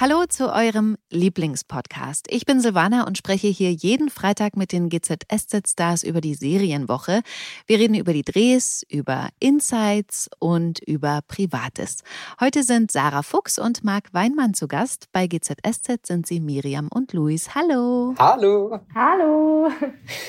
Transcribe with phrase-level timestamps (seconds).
[0.00, 2.26] Hallo zu eurem Lieblingspodcast.
[2.30, 7.20] Ich bin Silvana und spreche hier jeden Freitag mit den GZSZ-Stars über die Serienwoche.
[7.66, 12.02] Wir reden über die Drehs, über Insights und über Privates.
[12.40, 15.08] Heute sind Sarah Fuchs und Marc Weinmann zu Gast.
[15.12, 17.54] Bei GZSZ sind sie Miriam und Luis.
[17.54, 18.14] Hallo.
[18.18, 18.80] Hallo.
[18.94, 19.68] Hallo.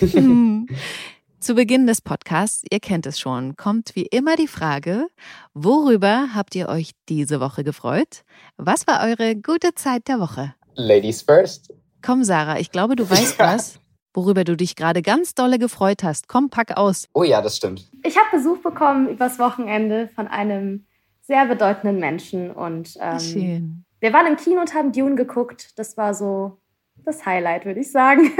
[1.41, 5.07] Zu Beginn des Podcasts, ihr kennt es schon, kommt wie immer die Frage,
[5.55, 8.23] worüber habt ihr euch diese Woche gefreut?
[8.57, 10.53] Was war eure gute Zeit der Woche?
[10.75, 11.73] Ladies first.
[12.03, 13.79] Komm, Sarah, ich glaube, du weißt was,
[14.13, 16.27] worüber du dich gerade ganz dolle gefreut hast.
[16.27, 17.07] Komm, pack aus.
[17.15, 17.89] Oh ja, das stimmt.
[18.03, 20.85] Ich habe Besuch bekommen übers Wochenende von einem
[21.21, 23.85] sehr bedeutenden Menschen und ähm, Schön.
[23.99, 25.71] wir waren im Kino und haben Dune geguckt.
[25.79, 26.59] Das war so
[27.03, 28.31] das Highlight, würde ich sagen.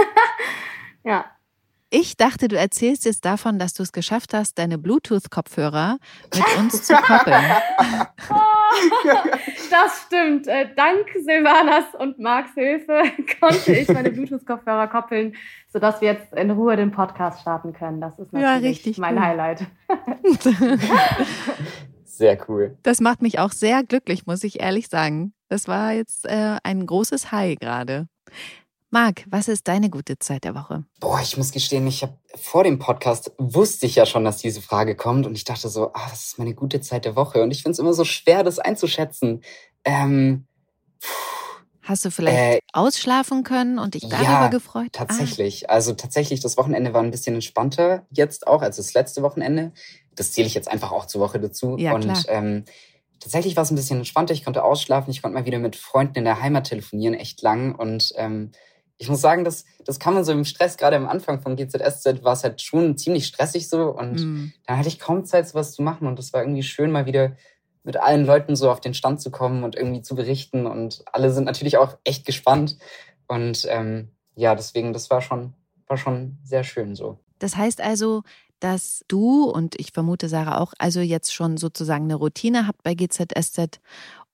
[1.04, 1.26] ja.
[1.94, 5.98] Ich dachte, du erzählst jetzt davon, dass du es geschafft hast, deine Bluetooth-Kopfhörer
[6.34, 7.36] mit uns zu koppeln.
[9.70, 10.48] das stimmt.
[10.48, 13.04] Äh, dank Silvanas und Marks Hilfe
[13.42, 15.36] konnte ich meine Bluetooth-Kopfhörer koppeln,
[15.68, 18.00] sodass wir jetzt in Ruhe den Podcast starten können.
[18.00, 19.24] Das ist Ja, natürlich richtig mein cool.
[19.24, 19.66] Highlight.
[22.06, 22.78] Sehr cool.
[22.84, 25.34] Das macht mich auch sehr glücklich, muss ich ehrlich sagen.
[25.50, 28.08] Das war jetzt äh, ein großes High gerade.
[28.94, 30.84] Marc, was ist deine gute Zeit der Woche?
[31.00, 34.62] Boah, ich muss gestehen, ich habe vor dem Podcast wusste ich ja schon, dass diese
[34.62, 37.52] Frage kommt und ich dachte so, ah, das ist meine gute Zeit der Woche und
[37.52, 39.44] ich finde es immer so schwer, das einzuschätzen.
[39.86, 40.46] Ähm,
[41.84, 44.90] Hast du vielleicht Äh, ausschlafen können und dich darüber ja, gefreut?
[44.92, 45.70] tatsächlich.
[45.70, 49.72] Also tatsächlich, das Wochenende war ein bisschen entspannter jetzt auch als das letzte Wochenende.
[50.16, 51.78] Das zähle ich jetzt einfach auch zur Woche dazu.
[51.78, 52.24] Ja, und klar.
[52.28, 52.66] ähm,
[53.22, 54.34] tatsächlich war es ein bisschen entspannter.
[54.34, 57.74] Ich konnte ausschlafen, ich konnte mal wieder mit Freunden in der Heimat telefonieren, echt lang.
[57.74, 58.52] Und ähm,
[59.02, 62.24] ich muss sagen, das, das kann man so im Stress, gerade am Anfang von GZSZ,
[62.24, 63.90] war es halt schon ziemlich stressig so.
[63.90, 64.54] Und mm.
[64.68, 66.08] dann hatte ich kaum Zeit, sowas zu machen.
[66.08, 67.36] Und das war irgendwie schön, mal wieder
[67.84, 70.68] mit allen Leuten so auf den Stand zu kommen und irgendwie zu berichten.
[70.68, 72.78] Und alle sind natürlich auch echt gespannt.
[73.26, 75.54] Und ähm, ja, deswegen, das war schon,
[75.88, 77.18] war schon sehr schön so.
[77.40, 78.22] Das heißt also,
[78.60, 82.94] dass du und ich vermute Sarah auch, also jetzt schon sozusagen eine Routine habt bei
[82.94, 83.80] GZSZ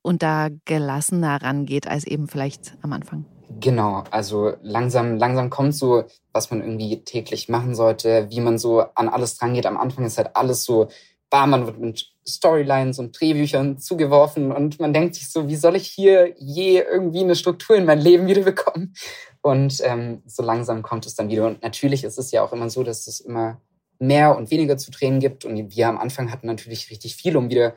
[0.02, 3.24] und da gelassener rangeht als eben vielleicht am Anfang.
[3.50, 6.04] Genau, also langsam, langsam kommt so,
[6.34, 9.66] was man irgendwie täglich machen sollte, wie man so an alles drangeht.
[9.66, 10.90] Am Anfang ist halt alles so,
[11.30, 15.78] bam, man wird mit Storylines und Drehbüchern zugeworfen und man denkt sich so, wie soll
[15.78, 18.94] ich hier je irgendwie eine Struktur in mein Leben wieder bekommen?
[19.42, 21.48] Und ähm, so langsam kommt es dann wieder.
[21.48, 23.62] Und natürlich ist es ja auch immer so, dass es immer
[24.00, 25.46] mehr und weniger zu drehen gibt.
[25.46, 27.76] Und wir am Anfang hatten natürlich richtig viel, um wieder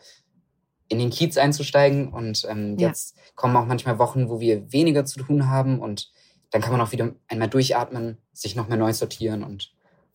[0.91, 2.09] in den Kiez einzusteigen.
[2.13, 2.89] Und ähm, Ja.
[2.89, 5.79] jetzt kommen auch manchmal Wochen, wo wir weniger zu tun haben.
[5.81, 6.11] Und
[6.51, 9.43] dann kann man auch wieder einmal durchatmen, sich nochmal neu sortieren.
[9.43, 9.73] Und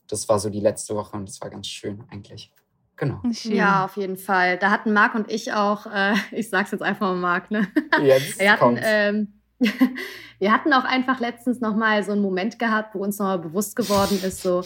[0.08, 2.54] das war so die letzte Woche und das war ganz schön eigentlich.
[2.98, 3.20] Genau.
[3.32, 3.56] Schön.
[3.56, 4.58] Ja, auf jeden Fall.
[4.58, 7.68] Da hatten Marc und ich auch, äh, ich sag's jetzt einfach mal Marc, ne?
[8.04, 8.82] Jetzt Wir hatten, kommt's.
[8.86, 9.34] ähm,
[10.40, 14.20] wir hatten auch einfach letztens nochmal so einen Moment gehabt, wo uns nochmal bewusst geworden
[14.22, 14.64] ist, so,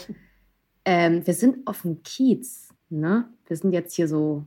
[0.86, 3.30] ähm, wir sind auf dem Kiez, ne?
[3.48, 4.46] Wir sind jetzt hier so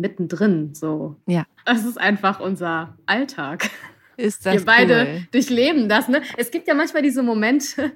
[0.00, 1.16] mittendrin, so.
[1.26, 1.46] Ja.
[1.64, 3.70] Das ist einfach unser Alltag.
[4.16, 5.28] Ist das wir beide cool.
[5.32, 6.20] durchleben das, ne?
[6.36, 7.92] Es gibt ja manchmal diese Momente,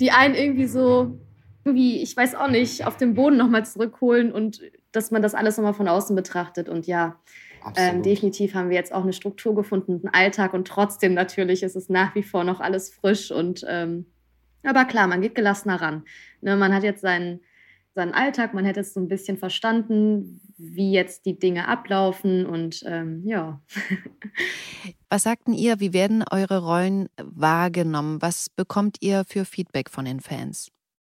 [0.00, 1.18] die einen irgendwie so,
[1.64, 4.60] irgendwie, ich weiß auch nicht, auf den Boden nochmal zurückholen und
[4.92, 6.68] dass man das alles nochmal von außen betrachtet.
[6.68, 7.16] Und ja,
[7.76, 11.76] ähm, definitiv haben wir jetzt auch eine Struktur gefunden, einen Alltag und trotzdem natürlich ist
[11.76, 14.06] es nach wie vor noch alles frisch und ähm,
[14.64, 16.04] aber klar, man geht gelassener ran.
[16.40, 17.40] Ne, man hat jetzt seinen,
[17.94, 22.82] seinen Alltag, man hat jetzt so ein bisschen verstanden, wie jetzt die Dinge ablaufen und
[22.86, 23.62] ähm, ja.
[25.08, 28.20] Was sagten ihr, wie werden eure Rollen wahrgenommen?
[28.20, 30.68] Was bekommt ihr für Feedback von den Fans?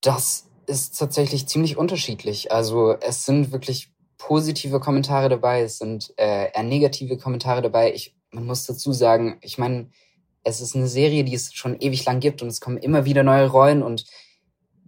[0.02, 2.52] Das ist tatsächlich ziemlich unterschiedlich.
[2.52, 7.94] Also es sind wirklich positive Kommentare dabei, es sind äh, eher negative Kommentare dabei.
[7.94, 9.88] Ich, man muss dazu sagen, ich meine,
[10.44, 13.22] es ist eine Serie, die es schon ewig lang gibt und es kommen immer wieder
[13.22, 14.04] neue Rollen und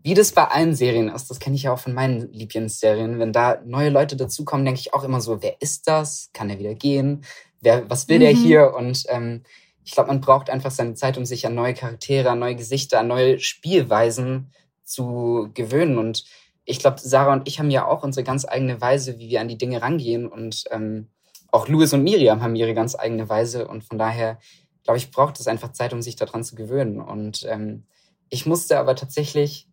[0.08, 3.18] wie das bei allen Serien ist, das kenne ich ja auch von meinen Lieblingsserien.
[3.18, 6.30] Wenn da neue Leute dazukommen, denke ich auch immer so, wer ist das?
[6.32, 7.26] Kann er wieder gehen?
[7.60, 8.42] Wer, was will der Mhm.
[8.42, 8.74] hier?
[8.74, 9.42] Und ähm,
[9.84, 13.00] ich glaube, man braucht einfach seine Zeit, um sich an neue Charaktere, an neue Gesichter,
[13.00, 14.50] an neue Spielweisen
[14.82, 15.98] zu gewöhnen.
[15.98, 16.24] Und
[16.64, 19.48] ich glaube, Sarah und ich haben ja auch unsere ganz eigene Weise, wie wir an
[19.48, 20.26] die Dinge rangehen.
[20.26, 21.08] Und ähm,
[21.52, 23.68] auch Louis und Miriam haben ihre ganz eigene Weise.
[23.68, 24.38] Und von daher,
[24.84, 26.98] glaube ich, braucht es einfach Zeit, um sich daran zu gewöhnen.
[26.98, 27.84] Und ähm,
[28.30, 29.67] ich musste aber tatsächlich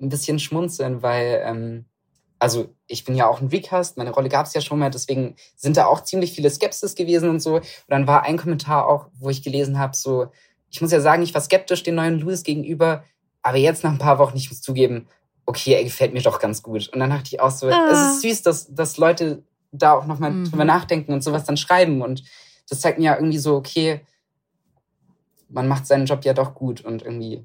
[0.00, 1.84] ein bisschen schmunzeln, weil, ähm,
[2.38, 5.36] also ich bin ja auch ein Recast, meine Rolle gab es ja schon mal, deswegen
[5.56, 7.56] sind da auch ziemlich viele Skepsis gewesen und so.
[7.56, 10.28] Und dann war ein Kommentar auch, wo ich gelesen habe, so,
[10.70, 13.04] ich muss ja sagen, ich war skeptisch den neuen Louis gegenüber,
[13.42, 15.06] Aber jetzt nach ein paar Wochen, ich muss zugeben,
[15.46, 16.88] okay, er gefällt mir doch ganz gut.
[16.88, 17.88] Und dann dachte ich auch so, ah.
[17.90, 19.42] es ist süß, dass, dass Leute
[19.72, 20.50] da auch nochmal mhm.
[20.50, 22.02] drüber nachdenken und sowas dann schreiben.
[22.02, 22.22] Und
[22.68, 24.00] das zeigt mir ja irgendwie so, okay,
[25.48, 27.44] man macht seinen Job ja doch gut und irgendwie,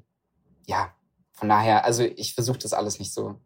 [0.66, 0.92] ja,
[1.36, 3.36] von daher, also ich versuche das alles nicht so,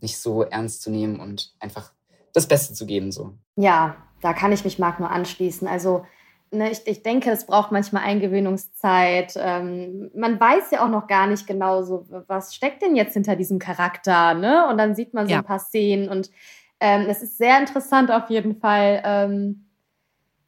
[0.00, 1.92] nicht so ernst zu nehmen und einfach
[2.32, 3.34] das Beste zu geben, so.
[3.56, 5.66] Ja, da kann ich mich Marc nur anschließen.
[5.66, 6.06] Also,
[6.52, 9.34] ne, ich, ich denke, es braucht manchmal Eingewöhnungszeit.
[9.36, 13.34] Ähm, man weiß ja auch noch gar nicht genau so, was steckt denn jetzt hinter
[13.34, 14.68] diesem Charakter, ne?
[14.68, 15.38] Und dann sieht man so ja.
[15.38, 16.30] ein paar Szenen und
[16.78, 19.02] ähm, es ist sehr interessant auf jeden Fall.
[19.04, 19.66] Ähm,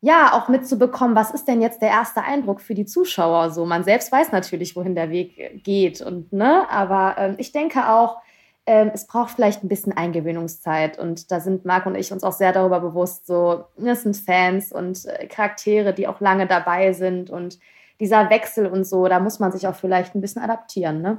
[0.04, 3.50] ja, auch mitzubekommen, was ist denn jetzt der erste Eindruck für die Zuschauer?
[3.50, 7.88] So, man selbst weiß natürlich, wohin der Weg geht und ne, aber ähm, ich denke
[7.88, 8.18] auch,
[8.66, 12.32] ähm, es braucht vielleicht ein bisschen Eingewöhnungszeit und da sind Marc und ich uns auch
[12.32, 17.30] sehr darüber bewusst, so, das sind Fans und äh, Charaktere, die auch lange dabei sind
[17.30, 17.60] und
[18.00, 21.18] dieser Wechsel und so, da muss man sich auch vielleicht ein bisschen adaptieren, ne?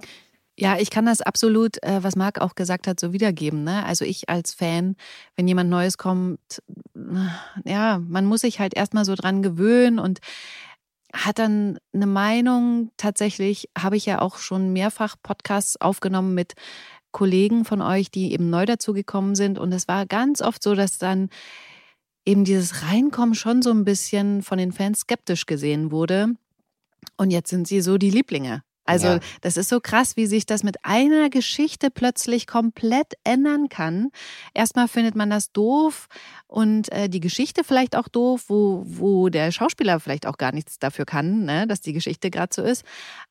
[0.57, 3.63] Ja, ich kann das absolut, äh, was Marc auch gesagt hat, so wiedergeben.
[3.63, 3.83] Ne?
[3.85, 4.95] Also ich als Fan,
[5.35, 6.61] wenn jemand Neues kommt,
[6.95, 10.19] äh, ja, man muss sich halt erstmal so dran gewöhnen und
[11.11, 12.91] hat dann eine Meinung.
[12.97, 16.53] Tatsächlich habe ich ja auch schon mehrfach Podcasts aufgenommen mit
[17.11, 19.57] Kollegen von euch, die eben neu dazugekommen sind.
[19.57, 21.29] Und es war ganz oft so, dass dann
[22.25, 26.35] eben dieses Reinkommen schon so ein bisschen von den Fans skeptisch gesehen wurde.
[27.17, 28.63] Und jetzt sind sie so die Lieblinge.
[28.85, 29.19] Also ja.
[29.41, 34.09] das ist so krass, wie sich das mit einer Geschichte plötzlich komplett ändern kann.
[34.53, 36.07] Erstmal findet man das doof
[36.47, 40.79] und äh, die Geschichte vielleicht auch doof, wo, wo der Schauspieler vielleicht auch gar nichts
[40.79, 42.83] dafür kann, ne, dass die Geschichte gerade so ist.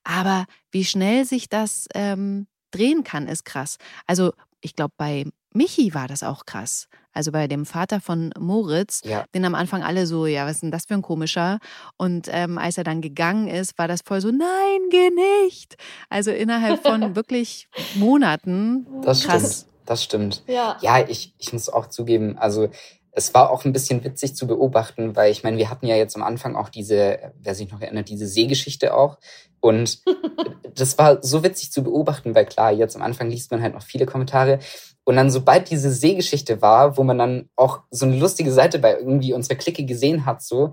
[0.05, 3.77] Aber wie schnell sich das ähm, drehen kann, ist krass.
[4.07, 6.89] Also ich glaube, bei Michi war das auch krass.
[7.13, 9.25] Also bei dem Vater von Moritz, ja.
[9.35, 11.59] den am Anfang alle so, ja, was ist denn das für ein komischer?
[11.97, 15.11] Und ähm, als er dann gegangen ist, war das voll so, nein, geh
[15.45, 15.77] nicht.
[16.09, 18.87] Also innerhalb von wirklich Monaten.
[19.03, 19.43] Das krass.
[19.43, 19.73] stimmt.
[19.85, 20.43] Das stimmt.
[20.47, 22.69] Ja, ja ich, ich muss auch zugeben, also
[23.13, 26.17] es war auch ein bisschen witzig zu beobachten, weil ich meine, wir hatten ja jetzt
[26.17, 29.19] am Anfang auch diese, wer sich noch erinnert, diese Seegeschichte auch.
[29.61, 30.03] Und
[30.75, 33.83] das war so witzig zu beobachten, weil klar, jetzt am Anfang liest man halt noch
[33.83, 34.61] viele Kommentare.
[35.05, 38.99] Und dann, sobald diese Seegeschichte war, wo man dann auch so eine lustige Seite bei
[38.99, 40.73] irgendwie unserer Clique gesehen hat, so,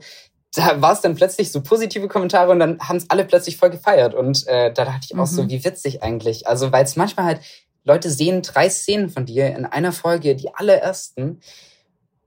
[0.53, 3.69] da war es dann plötzlich so positive Kommentare und dann haben es alle plötzlich voll
[3.69, 4.13] gefeiert.
[4.13, 5.35] Und äh, da dachte ich auch mhm.
[5.35, 6.47] so, wie witzig eigentlich.
[6.47, 7.41] Also, weil es manchmal halt,
[7.83, 11.39] Leute sehen drei Szenen von dir in einer Folge, die allerersten,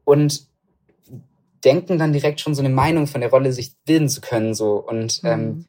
[0.05, 0.47] und
[1.65, 4.55] denken dann direkt schon so eine Meinung von der Rolle sich bilden zu können.
[4.55, 5.67] so Und ähm, mhm.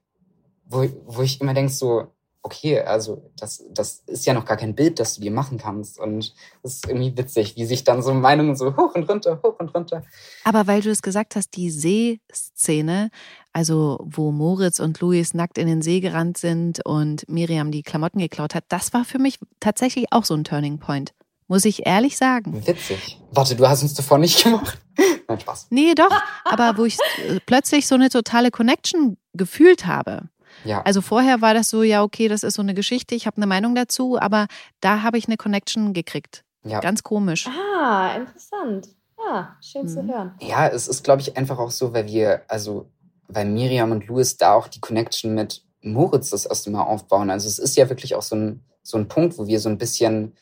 [0.65, 2.07] wo, wo ich immer denke, so,
[2.44, 5.98] okay, also das, das ist ja noch gar kein Bild, das du dir machen kannst.
[5.98, 9.56] Und das ist irgendwie witzig, wie sich dann so Meinungen so hoch und runter, hoch
[9.60, 10.04] und runter.
[10.44, 13.10] Aber weil du es gesagt hast, die Seeszene,
[13.54, 18.19] also wo Moritz und Luis nackt in den See gerannt sind und Miriam die Klamotten
[18.19, 21.13] geklaut hat, das war für mich tatsächlich auch so ein Turning Point.
[21.48, 22.66] Muss ich ehrlich sagen.
[22.66, 23.22] Witzig.
[23.31, 24.80] Warte, du hast uns davor nicht gemacht.
[25.28, 25.68] Nein, Spaß.
[25.69, 26.12] Nee, doch.
[26.45, 26.98] Aber wo ich
[27.28, 30.30] äh, plötzlich so eine totale Connection gefühlt habe.
[30.65, 30.81] Ja.
[30.83, 33.48] Also vorher war das so, ja, okay, das ist so eine Geschichte, ich habe eine
[33.48, 34.48] Meinung dazu, aber
[34.81, 36.44] da habe ich eine Connection gekriegt.
[36.63, 36.80] Ja.
[36.80, 37.48] Ganz komisch.
[37.48, 38.89] Ah, interessant.
[39.18, 39.88] Ja, schön mhm.
[39.88, 40.36] zu hören.
[40.42, 42.89] Ja, es ist, glaube ich, einfach auch so, weil wir, also,
[43.27, 47.30] weil Miriam und Louis da auch die Connection mit Moritz das erste Mal aufbauen.
[47.30, 49.77] Also es ist ja wirklich auch so ein, so ein Punkt, wo wir so ein
[49.77, 50.33] bisschen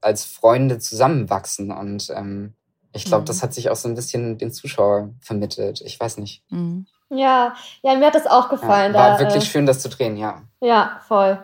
[0.00, 2.54] als Freunde zusammenwachsen und ähm,
[2.94, 3.26] ich glaube, mhm.
[3.26, 5.80] das hat sich auch so ein bisschen den Zuschauer vermittelt.
[5.80, 6.44] Ich weiß nicht.
[6.50, 6.86] Mhm.
[7.16, 8.92] Ja, ja, mir hat das auch gefallen.
[8.94, 10.42] Ja, war da, wirklich äh, schön, das zu drehen, ja.
[10.60, 11.38] Ja, voll.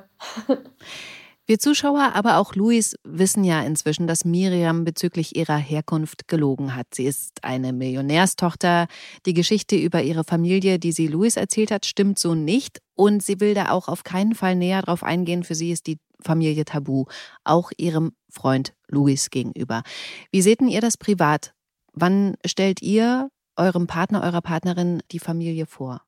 [1.50, 6.86] Wir Zuschauer, aber auch Luis wissen ja inzwischen, dass Miriam bezüglich ihrer Herkunft gelogen hat.
[6.94, 8.86] Sie ist eine Millionärstochter.
[9.26, 12.78] Die Geschichte über ihre Familie, die sie Luis erzählt hat, stimmt so nicht.
[12.94, 15.42] Und sie will da auch auf keinen Fall näher drauf eingehen.
[15.42, 17.06] Für sie ist die Familie tabu,
[17.42, 19.82] auch ihrem Freund Luis gegenüber.
[20.30, 21.52] Wie seht ihr das privat?
[21.92, 23.28] Wann stellt ihr
[23.60, 26.02] eurem Partner, eurer Partnerin die Familie vor?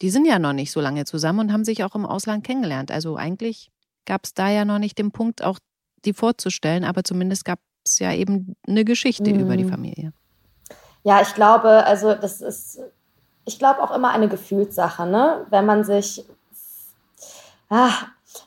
[0.00, 2.90] Die sind ja noch nicht so lange zusammen und haben sich auch im Ausland kennengelernt.
[2.90, 3.70] Also eigentlich
[4.06, 5.58] gab es da ja noch nicht den Punkt, auch
[6.04, 9.40] die vorzustellen, aber zumindest gab es ja eben eine Geschichte mhm.
[9.40, 10.12] über die Familie.
[11.02, 12.80] Ja, ich glaube, also das ist,
[13.44, 15.46] ich glaube auch immer eine Gefühlssache, ne?
[15.50, 16.24] Wenn man sich,
[17.68, 17.92] ah,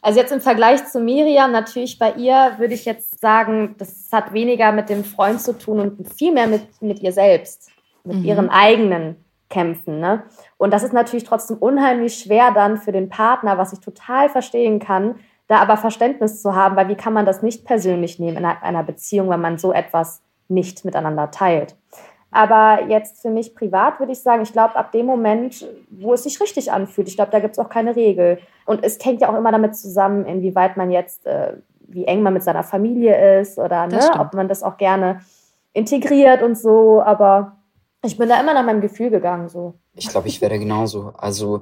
[0.01, 4.33] also jetzt im Vergleich zu Miriam, natürlich bei ihr würde ich jetzt sagen, das hat
[4.33, 7.69] weniger mit dem Freund zu tun und viel mehr mit, mit ihr selbst,
[8.07, 8.25] mit mhm.
[8.25, 9.15] ihren eigenen
[9.49, 9.99] Kämpfen.
[9.99, 10.23] Ne?
[10.57, 14.79] Und das ist natürlich trotzdem unheimlich schwer dann für den Partner, was ich total verstehen
[14.79, 15.15] kann,
[15.47, 18.83] da aber Verständnis zu haben, weil wie kann man das nicht persönlich nehmen in einer
[18.83, 21.75] Beziehung, wenn man so etwas nicht miteinander teilt.
[22.31, 26.23] Aber jetzt für mich privat würde ich sagen, ich glaube, ab dem Moment, wo es
[26.23, 28.39] sich richtig anfühlt, ich glaube, da gibt es auch keine Regel.
[28.65, 31.53] Und es hängt ja auch immer damit zusammen, inwieweit man jetzt, äh,
[31.87, 35.21] wie eng man mit seiner Familie ist oder ne, ob man das auch gerne
[35.71, 37.01] integriert und so.
[37.01, 37.56] Aber
[38.03, 39.49] ich bin da immer nach meinem Gefühl gegangen.
[39.49, 39.79] So.
[39.93, 41.13] Ich glaube, ich werde genauso.
[41.17, 41.61] Also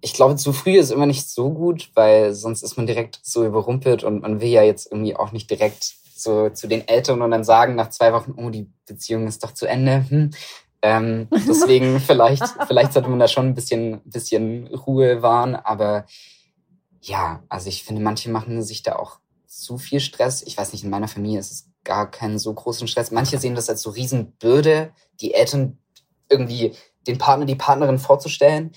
[0.00, 3.46] ich glaube, zu früh ist immer nicht so gut, weil sonst ist man direkt so
[3.46, 7.30] überrumpelt und man will ja jetzt irgendwie auch nicht direkt so zu den Eltern und
[7.30, 10.04] dann sagen nach zwei Wochen, oh, die Beziehung ist doch zu Ende.
[10.08, 10.30] Hm.
[10.82, 15.54] Ähm, deswegen vielleicht, vielleicht sollte man da schon ein bisschen, bisschen Ruhe wahren.
[15.54, 16.04] Aber
[17.00, 20.42] ja, also ich finde, manche machen sich da auch zu viel Stress.
[20.42, 23.10] Ich weiß nicht, in meiner Familie ist es gar keinen so großen Stress.
[23.10, 25.78] Manche sehen das als so Riesenbürde, die Eltern
[26.28, 26.74] irgendwie
[27.06, 28.72] den Partner, die Partnerin vorzustellen.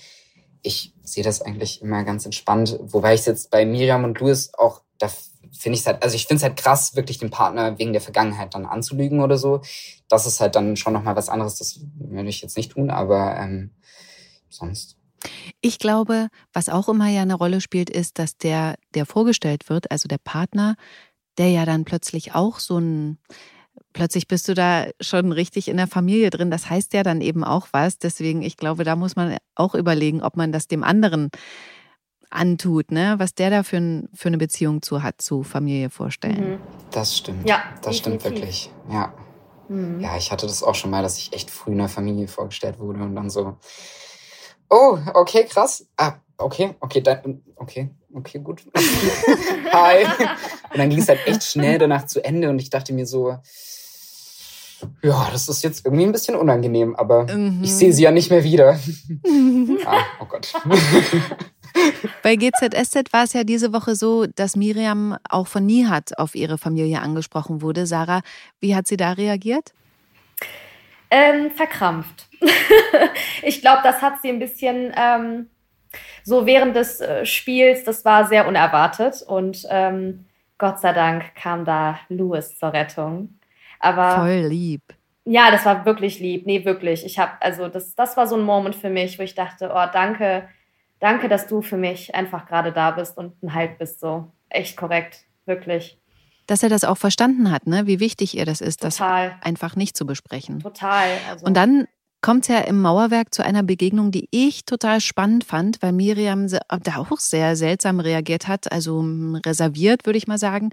[0.62, 4.52] Ich sehe das eigentlich immer ganz entspannt, wobei ich es jetzt bei Miriam und Louis
[4.54, 5.10] auch da
[5.52, 8.54] finde ich halt, also ich finde es halt krass, wirklich den Partner wegen der Vergangenheit
[8.54, 9.62] dann anzulügen oder so.
[10.08, 13.36] Das ist halt dann schon nochmal was anderes, das würde ich jetzt nicht tun, aber
[13.36, 13.70] ähm,
[14.48, 14.96] sonst.
[15.60, 19.90] Ich glaube, was auch immer ja eine Rolle spielt, ist, dass der, der vorgestellt wird,
[19.90, 20.76] also der Partner,
[21.38, 23.18] der ja dann plötzlich auch so ein,
[23.92, 26.50] plötzlich bist du da schon richtig in der Familie drin.
[26.50, 27.98] Das heißt ja dann eben auch was.
[27.98, 31.30] Deswegen, ich glaube, da muss man auch überlegen, ob man das dem anderen
[32.30, 33.14] antut, ne?
[33.18, 36.52] was der da für, ein, für eine Beziehung zu hat, zu Familie vorstellen.
[36.52, 36.58] Mhm.
[36.90, 37.48] Das stimmt.
[37.48, 38.70] Ja, das stimmt wirklich.
[38.90, 39.14] Ja.
[39.68, 40.00] Mhm.
[40.00, 42.78] Ja, ich hatte das auch schon mal, dass ich echt früh in einer Familie vorgestellt
[42.78, 43.56] wurde und dann so,
[44.70, 45.86] oh, okay, krass.
[45.96, 48.62] Ah, okay, okay, dann, okay, okay, gut.
[49.72, 50.04] Hi.
[50.72, 53.36] Und dann ging es halt echt schnell danach zu Ende und ich dachte mir so,
[55.02, 57.62] ja, das ist jetzt irgendwie ein bisschen unangenehm, aber mhm.
[57.62, 58.78] ich sehe sie ja nicht mehr wieder.
[59.86, 60.52] ah, oh Gott.
[62.22, 66.58] Bei GZSZ war es ja diese Woche so, dass Miriam auch von Nihat auf ihre
[66.58, 67.86] Familie angesprochen wurde.
[67.86, 68.20] Sarah,
[68.60, 69.72] wie hat sie da reagiert?
[71.10, 72.28] Ähm, verkrampft.
[73.42, 75.48] ich glaube, das hat sie ein bisschen ähm,
[76.26, 80.26] so während des äh, Spiels, das war sehr unerwartet und ähm,
[80.58, 83.38] Gott sei Dank kam da Louis zur Rettung.
[83.78, 84.82] Aber voll lieb.
[85.24, 86.44] Ja, das war wirklich lieb.
[86.44, 87.04] Nee, wirklich.
[87.06, 89.86] Ich habe also das das war so ein Moment für mich, wo ich dachte, oh,
[89.92, 90.48] danke,
[90.98, 94.76] danke, dass du für mich einfach gerade da bist und ein Halt bist, so echt
[94.76, 95.96] korrekt, wirklich.
[96.48, 97.86] Dass er das auch verstanden hat, ne?
[97.86, 99.30] wie wichtig ihr das ist, Total.
[99.30, 100.58] das einfach nicht zu besprechen.
[100.58, 101.08] Total.
[101.30, 101.86] Also und dann
[102.26, 106.48] kommt es ja im Mauerwerk zu einer Begegnung, die ich total spannend fand, weil Miriam
[106.48, 110.70] da auch sehr seltsam reagiert hat, also hm, reserviert, würde ich mal sagen.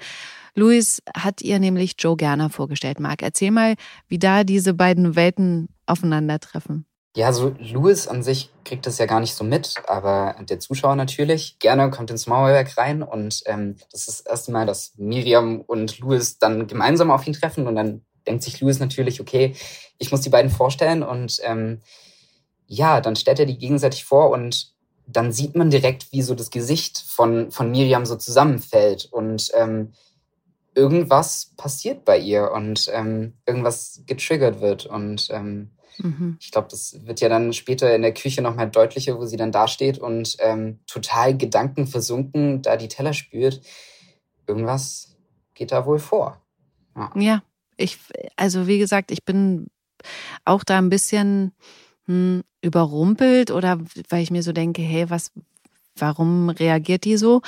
[0.55, 3.00] Louis hat ihr nämlich Joe Gerner vorgestellt.
[3.00, 3.75] Marc, erzähl mal,
[4.07, 6.88] wie da diese beiden Welten aufeinandertreffen.
[7.15, 10.95] Ja, so Louis an sich kriegt das ja gar nicht so mit, aber der Zuschauer
[10.95, 11.60] natürlich.
[11.60, 16.00] Gerne kommt ins Mauerwerk rein und ähm, das ist das erste Mal, dass Miriam und
[16.00, 19.56] Louis dann gemeinsam auf ihn treffen und dann denkt sich Louis natürlich, okay,
[19.98, 21.82] ich muss die beiden vorstellen und ähm,
[22.68, 24.74] ja, dann stellt er die gegenseitig vor und
[25.06, 29.94] dann sieht man direkt, wie so das Gesicht von, von Miriam so zusammenfällt und ähm,
[30.74, 36.38] irgendwas passiert bei ihr und ähm, irgendwas getriggert wird und ähm, Mhm.
[36.39, 39.51] Ich glaube, das wird ja dann später in der Küche nochmal deutlicher, wo sie dann
[39.51, 43.62] dasteht und ähm, total gedankenversunken da die Teller spürt.
[44.48, 45.15] Irgendwas
[45.53, 46.42] geht da wohl vor.
[46.96, 47.12] Ja.
[47.15, 47.44] ja,
[47.77, 48.00] ich,
[48.36, 49.68] also wie gesagt, ich bin
[50.46, 51.53] auch da ein bisschen
[52.06, 55.32] hm, überrumpelt oder weil ich mir so denke, hey, was,
[55.98, 57.42] Warum reagiert die so?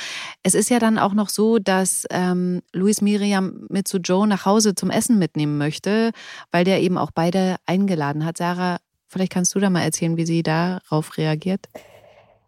[0.43, 4.45] Es ist ja dann auch noch so, dass ähm, Luis Miriam mit zu Joe nach
[4.45, 6.11] Hause zum Essen mitnehmen möchte,
[6.51, 8.37] weil der eben auch beide eingeladen hat.
[8.37, 8.77] Sarah,
[9.07, 11.69] vielleicht kannst du da mal erzählen, wie sie darauf reagiert.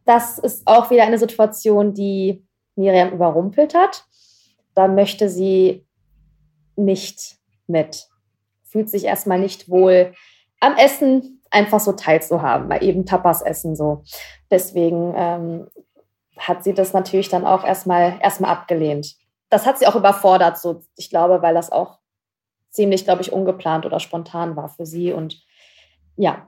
[0.05, 4.05] Das ist auch wieder eine Situation, die Miriam überrumpelt hat.
[4.75, 5.83] Da möchte sie
[6.75, 7.36] nicht
[7.67, 8.07] mit.
[8.63, 10.13] Fühlt sich erstmal nicht wohl
[10.59, 14.03] am Essen einfach so teilzuhaben, weil eben Tapas essen so.
[14.51, 15.67] Deswegen ähm,
[16.37, 19.15] hat sie das natürlich dann auch erstmal erstmal abgelehnt.
[19.49, 21.99] Das hat sie auch überfordert, so ich glaube, weil das auch
[22.69, 25.41] ziemlich, glaube ich, ungeplant oder spontan war für sie und
[26.15, 26.47] ja.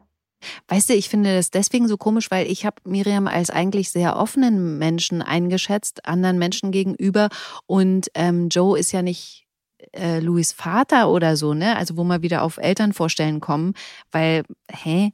[0.67, 4.15] Weißt du, ich finde das deswegen so komisch, weil ich habe Miriam als eigentlich sehr
[4.15, 7.27] offenen Menschen eingeschätzt, anderen Menschen gegenüber.
[7.65, 9.48] Und ähm, Joe ist ja nicht
[9.93, 11.75] äh, Louis Vater oder so, ne?
[11.77, 13.73] Also wo wir wieder auf Eltern vorstellen kommen,
[14.11, 15.11] weil, hä?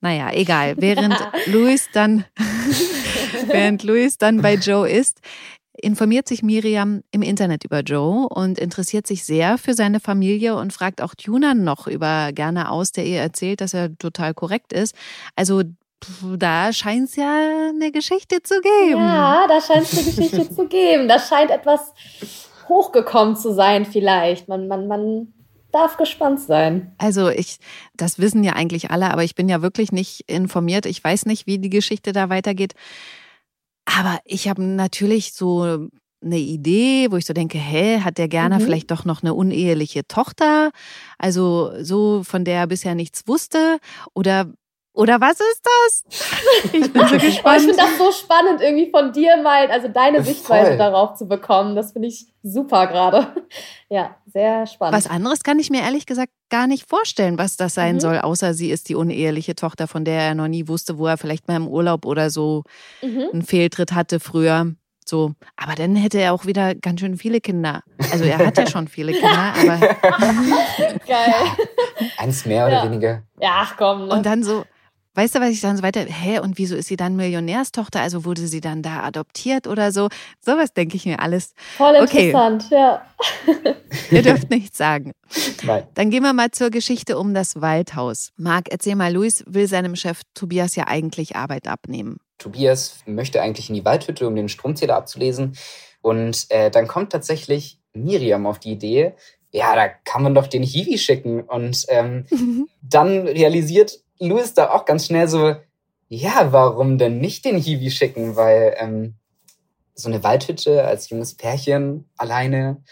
[0.00, 0.74] Naja, egal.
[0.78, 1.16] Während
[1.46, 2.24] Louis dann,
[3.46, 5.20] während Louis dann bei Joe ist,
[5.72, 10.72] informiert sich Miriam im Internet über Joe und interessiert sich sehr für seine Familie und
[10.72, 14.94] fragt auch Tunan noch über gerne aus, der ihr erzählt, dass er total korrekt ist.
[15.36, 15.62] Also
[16.36, 19.00] da scheint es ja eine Geschichte zu geben.
[19.00, 21.08] Ja, da scheint es eine Geschichte zu geben.
[21.08, 21.92] Da scheint etwas
[22.68, 24.48] hochgekommen zu sein vielleicht.
[24.48, 25.34] Man, man, man
[25.72, 26.94] darf gespannt sein.
[26.98, 27.58] Also ich,
[27.96, 30.86] das wissen ja eigentlich alle, aber ich bin ja wirklich nicht informiert.
[30.86, 32.74] Ich weiß nicht, wie die Geschichte da weitergeht.
[33.84, 35.88] Aber ich habe natürlich so
[36.24, 38.64] eine Idee, wo ich so denke, hä, hat der Gerner mhm.
[38.64, 40.70] vielleicht doch noch eine uneheliche Tochter?
[41.18, 43.78] Also so, von der er bisher nichts wusste?
[44.14, 44.52] Oder
[44.94, 46.04] oder was ist das?
[46.72, 47.56] Ich bin so gespannt.
[47.58, 50.26] ich finde das so spannend, irgendwie von dir mal, also deine Voll.
[50.26, 51.74] Sichtweise darauf zu bekommen.
[51.74, 53.26] Das finde ich super gerade.
[53.90, 54.96] Ja, sehr spannend.
[54.96, 58.00] Was anderes kann ich mir ehrlich gesagt gar nicht vorstellen, was das sein mhm.
[58.00, 61.16] soll, außer sie ist die uneheliche Tochter, von der er noch nie wusste, wo er
[61.16, 62.64] vielleicht mal im Urlaub oder so
[63.02, 63.28] mhm.
[63.32, 64.72] einen Fehltritt hatte früher.
[65.04, 67.82] So, aber dann hätte er auch wieder ganz schön viele Kinder.
[68.10, 69.78] Also er hat ja schon viele Kinder, aber.
[71.06, 71.34] Geil.
[72.16, 72.84] Eins mehr oder ja.
[72.84, 73.22] weniger.
[73.38, 74.08] Ja, ach komm.
[74.08, 74.14] Ne?
[74.14, 74.64] Und dann so,
[75.14, 78.00] Weißt du, was ich dann so weiter, hä, und wieso ist sie dann Millionärstochter?
[78.00, 80.08] Also wurde sie dann da adoptiert oder so?
[80.40, 81.54] Sowas denke ich mir alles.
[81.76, 82.74] Voll interessant, okay.
[82.74, 83.02] ja.
[84.10, 85.12] Ihr dürft nichts sagen.
[85.62, 85.86] Nein.
[85.94, 88.32] Dann gehen wir mal zur Geschichte um das Waldhaus.
[88.36, 92.18] Marc, erzähl mal, Luis will seinem Chef Tobias ja eigentlich Arbeit abnehmen.
[92.38, 95.56] Tobias möchte eigentlich in die Waldhütte, um den Stromzähler abzulesen.
[96.02, 99.14] Und äh, dann kommt tatsächlich Miriam auf die Idee,
[99.54, 101.42] ja, da kann man doch den Hiwi schicken.
[101.42, 102.26] Und ähm,
[102.82, 105.54] dann realisiert Louis da auch ganz schnell so,
[106.08, 108.34] ja, warum denn nicht den Hiwi schicken?
[108.34, 109.14] Weil ähm,
[109.94, 112.82] so eine Waldhütte als junges Pärchen alleine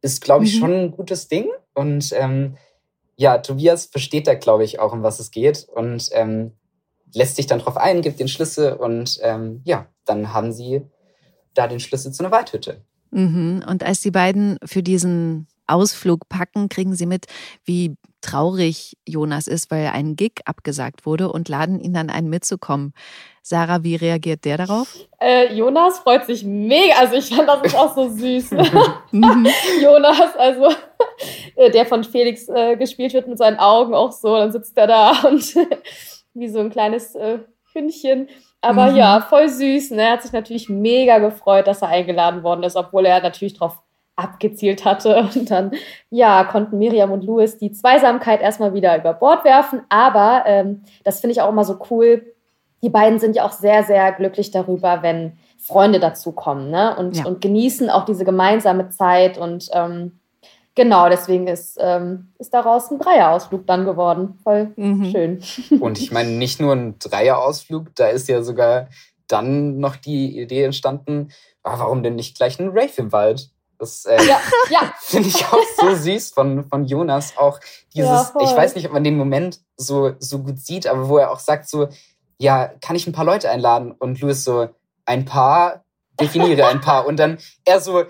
[0.00, 0.58] ist, glaube ich, mhm.
[0.60, 1.48] schon ein gutes Ding.
[1.74, 2.56] Und ähm,
[3.16, 6.52] ja, Tobias versteht da, glaube ich, auch, um was es geht und ähm,
[7.12, 10.82] lässt sich dann drauf ein, gibt den Schlüssel und ähm, ja, dann haben sie
[11.54, 12.84] da den Schlüssel zu einer Waldhütte.
[13.10, 13.64] Mhm.
[13.68, 17.26] Und als die beiden für diesen Ausflug packen, kriegen sie mit,
[17.64, 22.94] wie traurig Jonas ist, weil ein Gig abgesagt wurde und laden ihn dann ein mitzukommen.
[23.42, 24.94] Sarah, wie reagiert der darauf?
[25.20, 26.94] Äh, Jonas freut sich mega.
[27.00, 28.50] Also ich fand das ist auch so süß.
[29.10, 29.46] Mhm.
[29.82, 30.68] Jonas, also
[31.56, 34.36] äh, der von Felix äh, gespielt wird mit seinen Augen auch so.
[34.36, 35.54] Dann sitzt er da und
[36.34, 37.40] wie so ein kleines äh,
[37.72, 38.28] Hündchen.
[38.60, 38.96] Aber mhm.
[38.96, 39.90] ja, voll süß.
[39.90, 40.02] Ne?
[40.02, 43.81] Er hat sich natürlich mega gefreut, dass er eingeladen worden ist, obwohl er natürlich darauf
[44.16, 45.28] abgezielt hatte.
[45.34, 45.72] Und dann,
[46.10, 49.82] ja, konnten Miriam und Louis die Zweisamkeit erstmal wieder über Bord werfen.
[49.88, 52.34] Aber ähm, das finde ich auch immer so cool.
[52.82, 56.96] Die beiden sind ja auch sehr, sehr glücklich darüber, wenn Freunde dazukommen ne?
[56.96, 57.24] und, ja.
[57.24, 59.38] und genießen auch diese gemeinsame Zeit.
[59.38, 60.18] Und ähm,
[60.74, 64.40] genau, deswegen ist, ähm, ist daraus ein Dreierausflug dann geworden.
[64.42, 65.04] Voll mhm.
[65.04, 65.42] schön.
[65.80, 68.88] Und ich meine, nicht nur ein Dreierausflug, da ist ja sogar
[69.28, 71.28] dann noch die Idee entstanden,
[71.62, 73.51] ah, warum denn nicht gleich ein Rave im Wald?
[73.82, 74.40] Das äh, ja,
[74.70, 74.94] ja.
[75.00, 77.36] finde ich auch so süß von, von Jonas.
[77.36, 77.58] Auch
[77.92, 81.18] dieses, ja, ich weiß nicht, ob man den Moment so, so gut sieht, aber wo
[81.18, 81.88] er auch sagt so,
[82.38, 83.90] ja, kann ich ein paar Leute einladen?
[83.90, 84.68] Und Louis so,
[85.04, 85.82] ein paar,
[86.20, 87.06] definiere ein paar.
[87.06, 88.04] Und dann er so,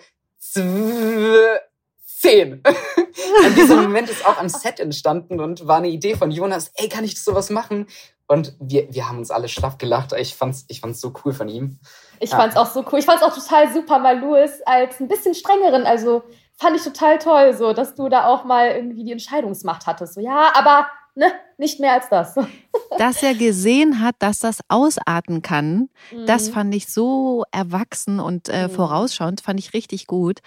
[2.22, 2.62] zehn.
[3.46, 6.90] und dieser Moment ist auch am Set entstanden und war eine Idee von Jonas, ey,
[6.90, 7.86] kann ich sowas machen?
[8.32, 10.14] Und wir, wir haben uns alle schlaff gelacht.
[10.14, 11.78] Ich fand's, ich fand's so cool von ihm.
[12.18, 12.38] Ich ja.
[12.38, 12.98] fand's auch so cool.
[12.98, 16.22] Ich fand's auch total super, mal Louis als ein bisschen strengeren, also
[16.56, 20.14] fand ich total toll, so, dass du da auch mal irgendwie die Entscheidungsmacht hattest.
[20.14, 22.34] So, ja, aber ne, nicht mehr als das.
[22.98, 26.26] Dass er gesehen hat, dass das ausarten kann, mhm.
[26.26, 28.72] das fand ich so erwachsen und äh, mhm.
[28.72, 30.40] vorausschauend, fand ich richtig gut.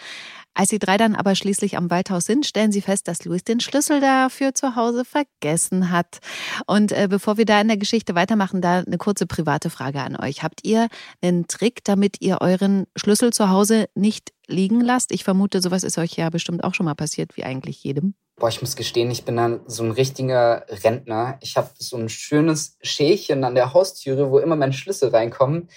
[0.53, 3.59] Als die drei dann aber schließlich am Waldhaus sind, stellen sie fest, dass Louis den
[3.59, 6.19] Schlüssel dafür zu Hause vergessen hat.
[6.67, 10.15] Und äh, bevor wir da in der Geschichte weitermachen, da eine kurze private Frage an
[10.15, 10.43] euch.
[10.43, 10.87] Habt ihr
[11.21, 15.11] einen Trick, damit ihr euren Schlüssel zu Hause nicht liegen lasst?
[15.11, 18.13] Ich vermute, sowas ist euch ja bestimmt auch schon mal passiert, wie eigentlich jedem.
[18.37, 21.37] Boah, ich muss gestehen, ich bin dann so ein richtiger Rentner.
[21.41, 25.69] Ich habe so ein schönes Schälchen an der Haustüre, wo immer meine Schlüssel reinkommen.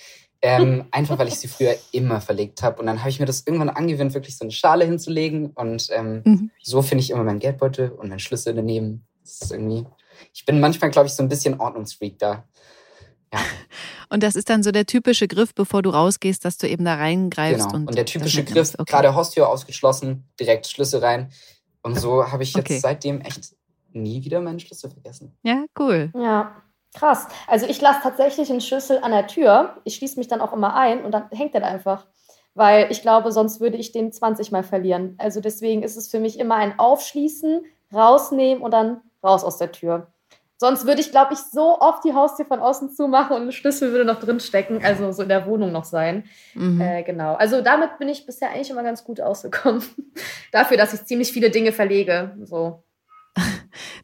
[0.42, 2.80] Ähm, einfach weil ich sie früher immer verlegt habe.
[2.80, 5.50] Und dann habe ich mir das irgendwann angewöhnt, wirklich so eine Schale hinzulegen.
[5.50, 6.50] Und ähm, mhm.
[6.60, 9.06] so finde ich immer meinen Geldbeutel und meinen Schlüssel daneben.
[9.22, 9.86] Das ist irgendwie.
[10.34, 12.44] Ich bin manchmal, glaube ich, so ein bisschen Ordnungsfreak da.
[13.32, 13.38] Ja.
[14.10, 16.94] Und das ist dann so der typische Griff, bevor du rausgehst, dass du eben da
[16.94, 17.66] reingreifst.
[17.66, 17.74] Genau.
[17.74, 18.90] Und, und der typische Griff, okay.
[18.90, 21.30] gerade Haustür ausgeschlossen, direkt Schlüssel rein.
[21.88, 22.78] Und so habe ich jetzt okay.
[22.78, 23.54] seitdem echt
[23.92, 25.36] nie wieder meinen Schlüssel vergessen.
[25.42, 26.12] Ja, cool.
[26.14, 26.62] Ja.
[26.94, 27.26] Krass.
[27.46, 29.76] Also ich lasse tatsächlich einen Schlüssel an der Tür.
[29.84, 32.06] Ich schließe mich dann auch immer ein und dann hängt der einfach.
[32.54, 35.14] Weil ich glaube, sonst würde ich den 20 Mal verlieren.
[35.18, 39.72] Also deswegen ist es für mich immer ein Aufschließen, rausnehmen und dann raus aus der
[39.72, 40.08] Tür.
[40.60, 43.92] Sonst würde ich, glaube ich, so oft die Haustür von außen zumachen und ein Schlüssel
[43.92, 46.24] würde noch drin stecken, also so in der Wohnung noch sein.
[46.54, 46.80] Mhm.
[46.80, 47.34] Äh, genau.
[47.34, 49.84] Also damit bin ich bisher eigentlich immer ganz gut ausgekommen.
[50.52, 52.36] Dafür, dass ich ziemlich viele Dinge verlege.
[52.44, 52.82] So.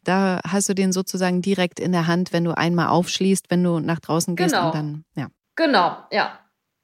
[0.05, 3.81] Da hast du den sozusagen direkt in der Hand, wenn du einmal aufschließt, wenn du
[3.81, 4.67] nach draußen gehst genau.
[4.67, 5.29] und dann, ja.
[5.57, 6.39] Genau, ja.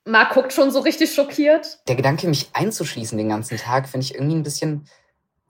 [0.06, 1.80] Marc guckt schon so richtig schockiert.
[1.86, 4.86] Der Gedanke, mich einzuschließen den ganzen Tag, finde ich irgendwie ein bisschen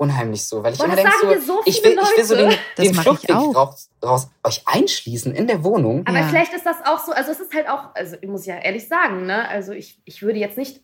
[0.01, 2.25] unheimlich so, weil ich Boah, immer denke sagen so, so ich viele will, ich will
[2.25, 2.49] so Leute.
[2.49, 6.07] den, Das den Fluchtweg raus, raus, euch einschließen in der Wohnung.
[6.07, 6.29] Aber Ja.
[6.29, 8.89] vielleicht ist das auch so, also es ist halt auch, also ich muss ja ehrlich
[8.89, 9.47] sagen, ne?
[9.49, 10.83] Also ich, ich würde jetzt nicht,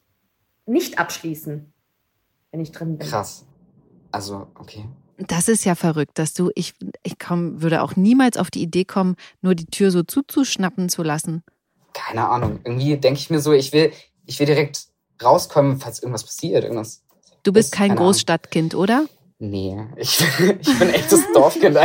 [0.66, 1.72] nicht abschließen,
[2.52, 3.08] wenn ich drin bin.
[3.08, 3.46] Krass.
[4.12, 4.84] Also, okay.
[5.18, 8.84] Das ist ja verrückt, dass du, ich, ich komm, würde auch niemals auf die Idee
[8.84, 11.42] kommen, nur die Tür so zuzuschnappen zu lassen.
[11.94, 12.60] Keine Ahnung.
[12.64, 13.92] Irgendwie denke ich mir so, ich will,
[14.26, 14.88] ich will direkt
[15.22, 16.64] rauskommen, falls irgendwas passiert.
[16.64, 17.02] Irgendwas.
[17.46, 17.94] Du bist Das- kein.
[17.94, 19.06] Großstadtkind, oder?
[19.38, 20.20] Nee, ich,
[20.60, 21.76] ich bin echtes Dorfkind.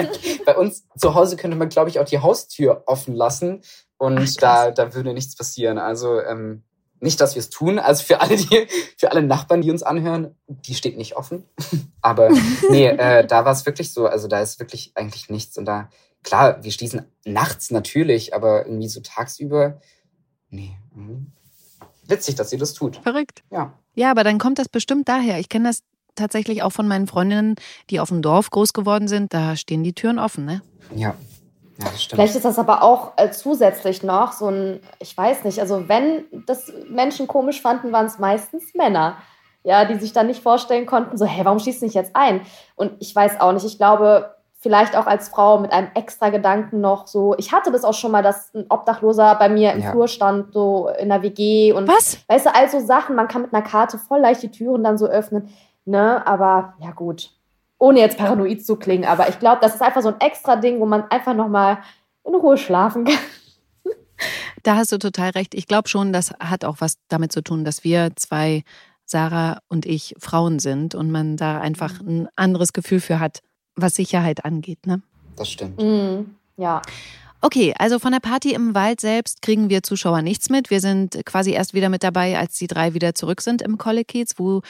[0.45, 3.61] Bei uns zu Hause könnte man, glaube ich, auch die Haustür offen lassen
[3.97, 5.77] und Ach, da, da würde nichts passieren.
[5.77, 6.63] Also ähm,
[6.99, 7.77] nicht, dass wir es tun.
[7.77, 11.43] Also für alle, die, für alle Nachbarn, die uns anhören, die steht nicht offen.
[12.01, 12.29] Aber
[12.69, 14.07] nee, äh, da war es wirklich so.
[14.07, 15.59] Also da ist wirklich eigentlich nichts.
[15.59, 15.89] Und da,
[16.23, 19.79] klar, wir schließen nachts natürlich, aber irgendwie so tagsüber,
[20.49, 20.71] nee.
[20.95, 21.33] mhm.
[22.07, 22.97] Witzig, dass ihr das tut.
[22.97, 23.43] Verrückt.
[23.51, 23.77] Ja.
[23.93, 25.39] Ja, aber dann kommt das bestimmt daher.
[25.39, 25.83] Ich kenne das
[26.15, 27.55] tatsächlich auch von meinen Freundinnen,
[27.89, 29.33] die auf dem Dorf groß geworden sind.
[29.33, 30.61] Da stehen die Türen offen, ne?
[30.95, 31.15] Ja.
[31.77, 32.17] Ja, das stimmt.
[32.17, 36.25] Vielleicht ist das aber auch äh, zusätzlich noch so ein, ich weiß nicht, also wenn
[36.45, 39.17] das Menschen komisch fanden, waren es meistens Männer.
[39.63, 42.41] Ja, die sich dann nicht vorstellen konnten, so, hey, warum schießt du nicht jetzt ein?
[42.75, 46.81] Und ich weiß auch nicht, ich glaube, vielleicht auch als Frau mit einem extra Gedanken
[46.81, 49.91] noch so, ich hatte das auch schon mal, dass ein Obdachloser bei mir im Ja.
[49.91, 52.19] Flur stand, so in der WG und Was?
[52.27, 55.07] weißt du, also Sachen, man kann mit einer Karte voll leicht die Türen dann so
[55.07, 55.49] öffnen,
[55.85, 57.31] ne, aber ja gut,
[57.79, 60.79] ohne jetzt paranoid zu klingen, aber ich glaube, das ist einfach so ein extra Ding,
[60.79, 61.79] wo man einfach nochmal
[62.23, 63.17] in Ruhe schlafen kann.
[64.63, 65.55] Da hast du total recht.
[65.55, 68.63] Ich glaube schon, das hat auch was damit zu tun, dass wir zwei,
[69.05, 73.39] Sarah und ich, Frauen sind und man da einfach ein anderes Gefühl für hat,
[73.75, 75.01] was Sicherheit angeht, ne?
[75.35, 75.81] Das stimmt.
[75.81, 76.35] Mhm.
[76.57, 76.81] Ja.
[77.43, 80.69] Okay, also von der Party im Wald selbst kriegen wir Zuschauer nichts mit.
[80.69, 84.33] Wir sind quasi erst wieder mit dabei, als die drei wieder zurück sind im Kollekiez,
[84.37, 84.61] wo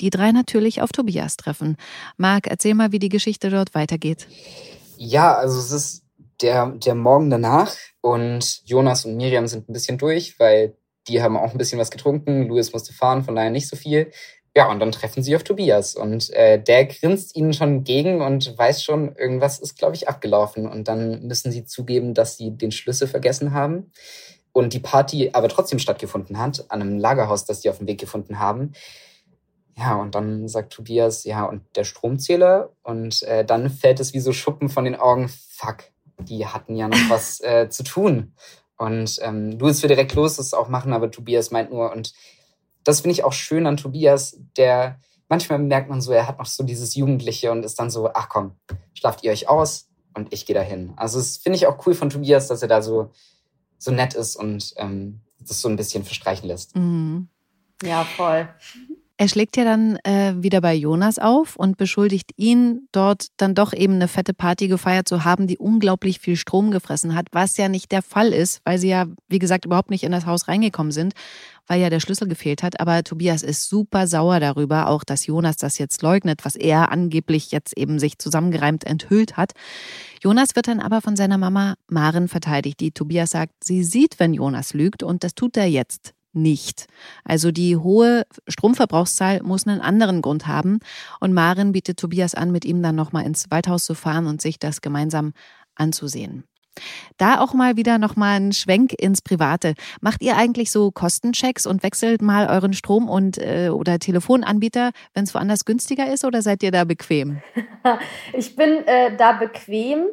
[0.00, 1.76] die drei natürlich auf Tobias treffen.
[2.16, 4.28] Marc, erzähl mal, wie die Geschichte dort weitergeht.
[4.96, 6.04] Ja, also es ist
[6.40, 10.76] der, der Morgen danach und Jonas und Miriam sind ein bisschen durch, weil
[11.08, 12.46] die haben auch ein bisschen was getrunken.
[12.46, 14.12] Louis musste fahren, von daher nicht so viel.
[14.58, 18.58] Ja, und dann treffen sie auf Tobias und äh, der grinst ihnen schon entgegen und
[18.58, 20.66] weiß schon, irgendwas ist, glaube ich, abgelaufen.
[20.66, 23.92] Und dann müssen sie zugeben, dass sie den Schlüssel vergessen haben
[24.50, 28.00] und die Party aber trotzdem stattgefunden hat, an einem Lagerhaus, das sie auf dem Weg
[28.00, 28.72] gefunden haben.
[29.76, 32.72] Ja, und dann sagt Tobias, ja, und der Stromzähler.
[32.82, 35.84] Und äh, dann fällt es wie so Schuppen von den Augen, fuck,
[36.18, 38.34] die hatten ja noch was äh, zu tun.
[38.76, 42.12] Und ähm, Louis will direkt los, das auch machen, aber Tobias meint nur, und
[42.88, 44.98] das finde ich auch schön an Tobias, der
[45.28, 48.30] manchmal merkt man so, er hat noch so dieses Jugendliche und ist dann so, ach
[48.30, 48.56] komm,
[48.94, 50.94] schlaft ihr euch aus und ich gehe dahin.
[50.96, 53.12] Also das finde ich auch cool von Tobias, dass er da so,
[53.76, 56.76] so nett ist und ähm, das so ein bisschen verstreichen lässt.
[56.76, 57.28] Mhm.
[57.82, 58.48] Ja, voll.
[59.20, 63.72] Er schlägt ja dann äh, wieder bei Jonas auf und beschuldigt ihn, dort dann doch
[63.72, 67.68] eben eine fette Party gefeiert zu haben, die unglaublich viel Strom gefressen hat, was ja
[67.68, 70.92] nicht der Fall ist, weil sie ja, wie gesagt, überhaupt nicht in das Haus reingekommen
[70.92, 71.14] sind,
[71.66, 72.78] weil ja der Schlüssel gefehlt hat.
[72.78, 77.50] Aber Tobias ist super sauer darüber, auch dass Jonas das jetzt leugnet, was er angeblich
[77.50, 79.50] jetzt eben sich zusammengereimt enthüllt hat.
[80.22, 84.32] Jonas wird dann aber von seiner Mama Maren verteidigt, die Tobias sagt, sie sieht, wenn
[84.32, 86.86] Jonas lügt und das tut er jetzt nicht.
[87.24, 90.78] Also die hohe Stromverbrauchszahl muss einen anderen Grund haben.
[91.20, 94.58] Und Maren bietet Tobias an, mit ihm dann nochmal ins Waldhaus zu fahren und sich
[94.58, 95.32] das gemeinsam
[95.74, 96.44] anzusehen.
[97.16, 99.74] Da auch mal wieder nochmal ein Schwenk ins Private.
[100.00, 105.24] Macht ihr eigentlich so Kostenchecks und wechselt mal euren Strom und äh, oder Telefonanbieter, wenn
[105.24, 107.42] es woanders günstiger ist, oder seid ihr da bequem?
[108.34, 110.08] Ich bin äh, da bequem.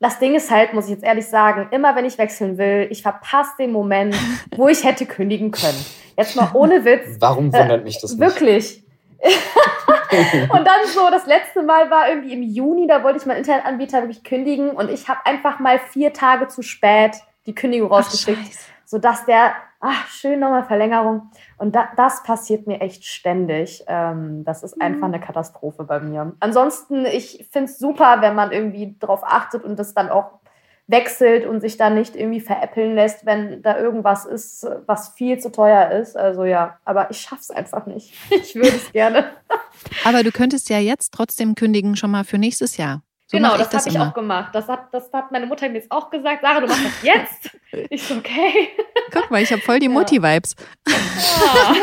[0.00, 3.02] Das Ding ist halt, muss ich jetzt ehrlich sagen, immer wenn ich wechseln will, ich
[3.02, 4.14] verpasse den Moment,
[4.56, 5.84] wo ich hätte kündigen können.
[6.16, 7.16] Jetzt mal ohne Witz.
[7.18, 8.20] Warum wundert mich das nicht?
[8.20, 8.84] Wirklich.
[10.50, 14.02] und dann so, das letzte Mal war irgendwie im Juni, da wollte ich meinen Internetanbieter
[14.02, 18.56] wirklich kündigen und ich habe einfach mal vier Tage zu spät die Kündigung rausgeschickt,
[18.88, 21.30] sodass der, ach, schön nochmal Verlängerung.
[21.58, 23.84] Und da, das passiert mir echt ständig.
[23.86, 26.32] Ähm, das ist einfach eine Katastrophe bei mir.
[26.40, 30.38] Ansonsten, ich finde es super, wenn man irgendwie drauf achtet und das dann auch
[30.86, 35.52] wechselt und sich dann nicht irgendwie veräppeln lässt, wenn da irgendwas ist, was viel zu
[35.52, 36.16] teuer ist.
[36.16, 38.14] Also ja, aber ich schaff's einfach nicht.
[38.30, 39.26] Ich würde es gerne.
[40.04, 43.02] Aber du könntest ja jetzt trotzdem kündigen, schon mal für nächstes Jahr.
[43.30, 44.54] So genau, das, das habe ich auch gemacht.
[44.54, 46.40] Das hat, das hat meine Mutter mir jetzt auch gesagt.
[46.40, 47.50] Sarah, du machst das jetzt?
[47.90, 48.70] Ich so, okay.
[49.12, 49.92] Guck mal, ich habe voll die Ja.
[49.92, 50.56] Mutti-Vibes.
[50.86, 50.94] Ja.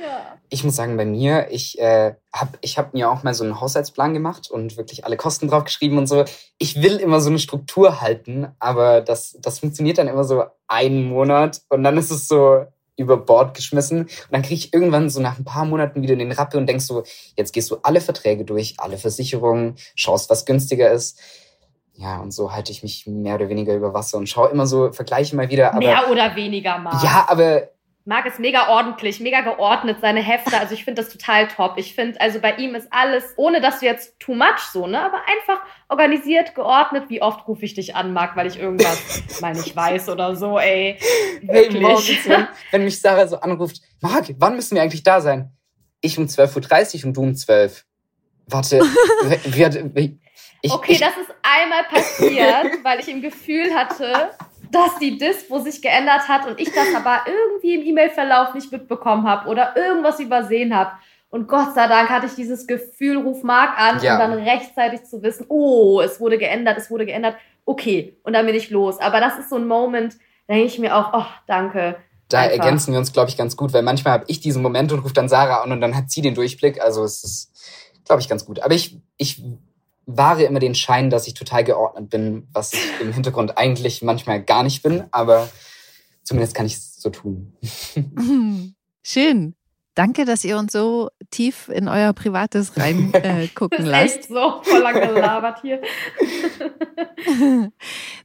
[0.00, 0.38] ja.
[0.48, 3.60] Ich muss sagen, bei mir, ich äh, habe ich hab mir auch mal so einen
[3.60, 6.24] Haushaltsplan gemacht und wirklich alle Kosten draufgeschrieben und so.
[6.58, 11.04] Ich will immer so eine Struktur halten, aber das, das funktioniert dann immer so einen
[11.04, 12.66] Monat und dann ist es so
[13.00, 14.02] über Bord geschmissen.
[14.02, 16.84] Und dann kriege ich irgendwann so nach ein paar Monaten wieder den Rappe und denkst
[16.84, 17.02] so,
[17.36, 21.18] jetzt gehst du alle Verträge durch, alle Versicherungen, schaust, was günstiger ist.
[21.94, 24.92] Ja, und so halte ich mich mehr oder weniger über Wasser und schaue immer so,
[24.92, 25.70] vergleiche mal wieder.
[25.70, 26.98] Aber, Mehr oder weniger mal.
[27.02, 27.68] ja, aber
[28.06, 30.58] Marc ist mega ordentlich, mega geordnet, seine Hefte.
[30.58, 31.74] Also ich finde das total top.
[31.76, 35.00] Ich finde, also bei ihm ist alles, ohne dass du jetzt too much so, ne?
[35.00, 37.04] Aber einfach organisiert, geordnet.
[37.08, 40.58] Wie oft rufe ich dich an, Marc, weil ich irgendwas mal nicht weiß oder so,
[40.58, 40.98] ey.
[41.42, 42.26] Wirklich.
[42.26, 45.52] wenn, wenn mich Sarah so anruft, Marc, wann müssen wir eigentlich da sein?
[46.00, 47.84] Ich um 12.30 Uhr und du um 12.
[48.46, 48.80] Warte,
[49.44, 50.20] wie, wie,
[50.62, 54.30] ich, okay, ich, das ist einmal passiert, weil ich im Gefühl hatte,
[54.70, 59.26] dass die Dispo sich geändert hat und ich das aber irgendwie im E-Mail-Verlauf nicht mitbekommen
[59.28, 60.92] habe oder irgendwas übersehen habe.
[61.30, 64.14] Und Gott sei Dank hatte ich dieses Gefühl, ruf Marc an, Ja.
[64.14, 67.36] um dann rechtzeitig zu wissen, oh, es wurde geändert, es wurde geändert.
[67.64, 68.98] Okay, und dann bin ich los.
[68.98, 70.14] Aber das ist so ein Moment,
[70.48, 71.96] da denke ich mir auch, oh, danke.
[72.28, 72.58] da einfach.
[72.58, 75.14] ergänzen wir uns, glaube ich, ganz gut, weil manchmal habe ich diesen Moment und rufe
[75.14, 76.80] dann Sarah an und dann hat sie den Durchblick.
[76.80, 77.52] Also es ist,
[78.04, 78.60] glaube ich, ganz gut.
[78.60, 79.42] Aber ich, ich
[80.16, 84.42] wahre immer den Schein, dass ich total geordnet bin, was ich im Hintergrund eigentlich manchmal
[84.42, 85.48] gar nicht bin, aber
[86.22, 87.56] zumindest kann ich es so tun.
[89.02, 89.54] Schön.
[89.96, 94.16] Danke, dass ihr uns so tief in euer Privates reingucken äh, lasst.
[94.16, 95.82] echt so voll lang gelabert hier.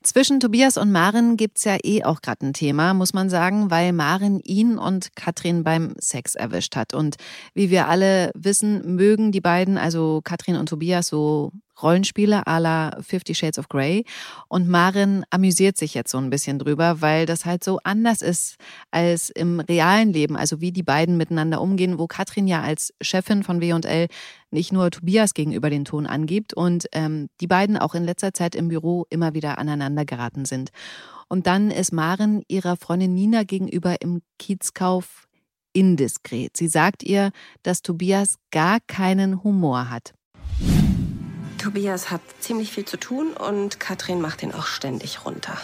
[0.04, 3.94] Zwischen Tobias und Maren gibt's ja eh auch gerade ein Thema, muss man sagen, weil
[3.94, 6.94] Maren ihn und Katrin beim Sex erwischt hat.
[6.94, 7.16] Und
[7.56, 12.98] wie wir alle wissen, mögen die beiden, also Katrin und Tobias, so Rollenspiele à la
[13.02, 14.06] Fifty Shades of Grey.
[14.48, 18.56] Und Maren amüsiert sich jetzt so ein bisschen drüber, weil das halt so anders ist
[18.92, 23.44] als im realen Leben, also wie die beiden miteinander umgehen, wo Katrin ja als Chefin
[23.44, 24.08] von W&L
[24.52, 28.56] nicht nur Tobias gegenüber den Ton angibt und ähm, die beiden auch in letzter Zeit
[28.56, 30.70] im Büro immer wieder aneinander geraten sind.
[31.28, 35.28] Und dann ist Maren ihrer Freundin Nina gegenüber im Kiezkauf
[35.74, 36.56] indiskret.
[36.56, 37.32] Sie sagt ihr,
[37.64, 40.14] dass Tobias gar keinen Humor hat.
[41.70, 45.58] Tobias hat ziemlich viel zu tun und Katrin macht ihn auch ständig runter.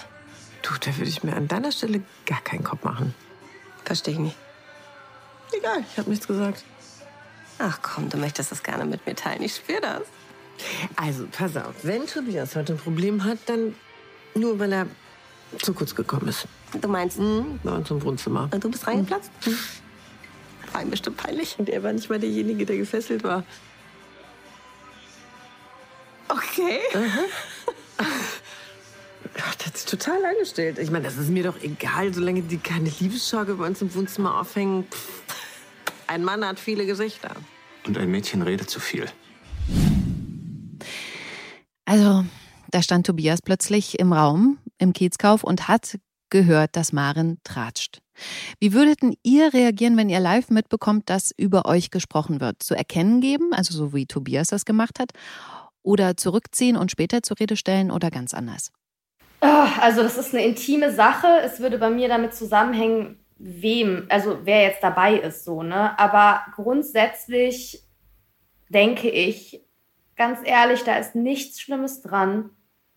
[0.63, 3.13] Du, da würde ich mir an deiner Stelle gar keinen Kopf machen.
[3.85, 4.35] Verstehe ich nicht.
[5.55, 6.63] Egal, ich habe nichts gesagt.
[7.59, 9.43] Ach komm, du möchtest das gerne mit mir teilen.
[9.43, 10.01] Ich spüre das.
[10.95, 13.75] Also, pass auf, wenn Tobias heute ein Problem hat, dann
[14.33, 14.87] nur, weil er
[15.61, 16.47] zu kurz gekommen ist.
[16.81, 18.47] Du meinst, Mhm, bei uns im Wohnzimmer.
[18.47, 19.29] du bist reingeplatzt?
[20.73, 21.59] War ihm bestimmt peinlich.
[21.59, 23.43] Und er war nicht mal derjenige, der gefesselt war.
[26.31, 26.79] Okay.
[27.97, 30.77] Ach, das ist total angestellt.
[30.79, 34.39] Ich meine, das ist mir doch egal, solange die keine Liebesschaukel bei uns im Wohnzimmer
[34.39, 34.85] aufhängen.
[34.89, 35.23] Pff.
[36.07, 37.31] Ein Mann hat viele Gesichter.
[37.85, 39.05] Und ein Mädchen redet zu viel.
[41.85, 42.25] Also,
[42.69, 45.97] da stand Tobias plötzlich im Raum im Kiezkauf und hat
[46.29, 48.01] gehört, dass Maren tratscht.
[48.59, 52.61] Wie würdet denn ihr reagieren, wenn ihr live mitbekommt, dass über euch gesprochen wird?
[52.61, 55.11] Zu erkennen geben, also so wie Tobias das gemacht hat,
[55.83, 58.71] oder zurückziehen und später zur Rede stellen oder ganz anders?
[59.41, 61.27] Ah, Also das ist eine intime Sache.
[61.43, 65.97] Es würde bei mir damit zusammenhängen, wem, also wer jetzt dabei ist, so, ne?
[65.97, 67.83] Aber grundsätzlich
[68.69, 69.63] denke ich,
[70.15, 72.51] ganz ehrlich, da ist nichts Schlimmes dran,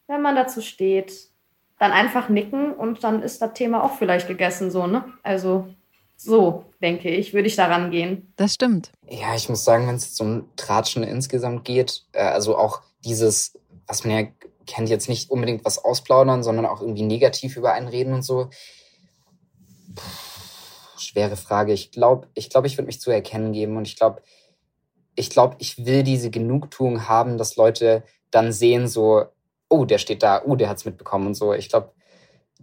[0.07, 1.31] wenn man dazu steht,
[1.79, 5.05] dann einfach nicken und dann ist das Thema auch vielleicht gegessen, so, ne?
[5.23, 5.75] Also
[6.17, 8.33] so, denke ich, würde ich daran gehen.
[8.37, 8.93] Das stimmt.
[9.09, 13.59] Ja, ich muss sagen, wenn es jetzt um Tratschen insgesamt geht, äh, also auch dieses,
[13.87, 14.27] was man ja
[14.67, 18.49] kennt, jetzt nicht unbedingt was ausplaudern, sondern auch irgendwie negativ über einen reden und so.
[19.95, 20.03] Puh,
[20.99, 21.73] schwere Frage.
[21.73, 24.23] Ich glaube, ich, glaub, ich würde mich zu erkennen geben und ich glaube,
[25.17, 29.27] ich glaube, ich will diese Genugtuung haben, dass Leute dann sehen, so,
[29.69, 31.53] oh, der steht da, oh, der hat's mitbekommen und so.
[31.53, 31.93] Ich glaube,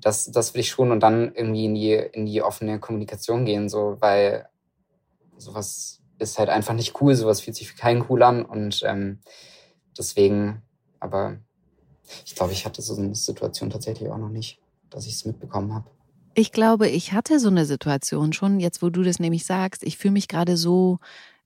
[0.02, 3.70] das, das will ich schon und dann irgendwie in die, in die offene Kommunikation gehen,
[3.70, 4.48] so, weil
[5.38, 9.20] sowas ist halt einfach nicht cool, sowas fühlt sich für keinen cool an und ähm,
[9.98, 10.62] deswegen,
[11.00, 11.38] aber
[12.26, 14.60] ich glaube, ich hatte so eine Situation tatsächlich auch noch nicht,
[14.90, 15.90] dass ich es mitbekommen habe.
[16.34, 19.84] Ich glaube, ich hatte so eine Situation schon, jetzt wo du das nämlich sagst.
[19.84, 21.00] Ich fühle mich gerade so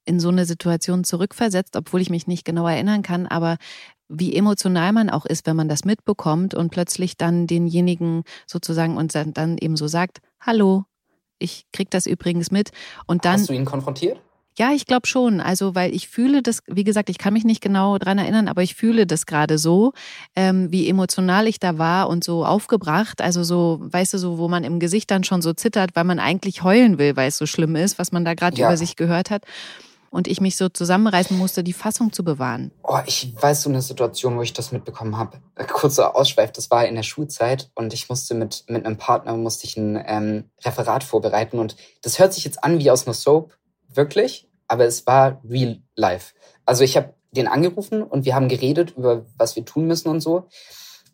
[0.06, 3.58] in so eine Situation zurückversetzt, obwohl ich mich nicht genau erinnern kann, aber
[4.08, 9.15] wie emotional man auch ist, wenn man das mitbekommt und plötzlich dann denjenigen sozusagen und
[9.15, 10.86] dann- eben so sagt, hallo,
[11.39, 12.72] ich krieg das übrigens mit
[13.08, 14.20] und dann Hast du ihn konfrontiert?
[14.58, 15.41] ja, ich glaube schon.
[15.41, 18.63] Also, weil ich fühle das, wie gesagt, ich kann mich nicht genau dran erinnern, aber
[18.63, 19.91] ich fühle das gerade so,
[20.36, 23.20] ähm, wie emotional ich da war und so aufgebracht.
[23.22, 26.20] Also so, weißt du, so, wo man im Gesicht dann schon so zittert, weil man
[26.20, 28.68] eigentlich heulen will, weil es so schlimm ist, was man da gerade Ja.
[28.68, 29.44] über sich gehört hat.
[30.15, 32.71] Und ich mich so zusammenreißen musste, die Fassung zu bewahren.
[32.84, 35.41] Oh, ich weiß so eine Situation, wo ich das mitbekommen habe.
[35.67, 39.67] Kurzer Ausschweif, das war in der Schulzeit und ich musste mit, mit einem Partner musste
[39.67, 43.58] ich ein ähm, Referat vorbereiten und das hört sich jetzt an wie aus einer Soap,
[43.89, 46.34] wirklich, aber es war real life.
[46.65, 50.21] Also ich habe den angerufen und wir haben geredet über was wir tun müssen und
[50.21, 50.47] so.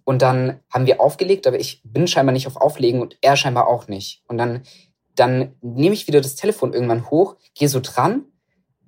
[0.03, 3.67] Und dann haben wir aufgelegt, aber ich bin scheinbar nicht auf Auflegen und er scheinbar
[3.67, 4.21] auch nicht.
[4.27, 4.61] Und dann,
[5.15, 8.25] dann nehme ich wieder das Telefon irgendwann hoch, gehe so dran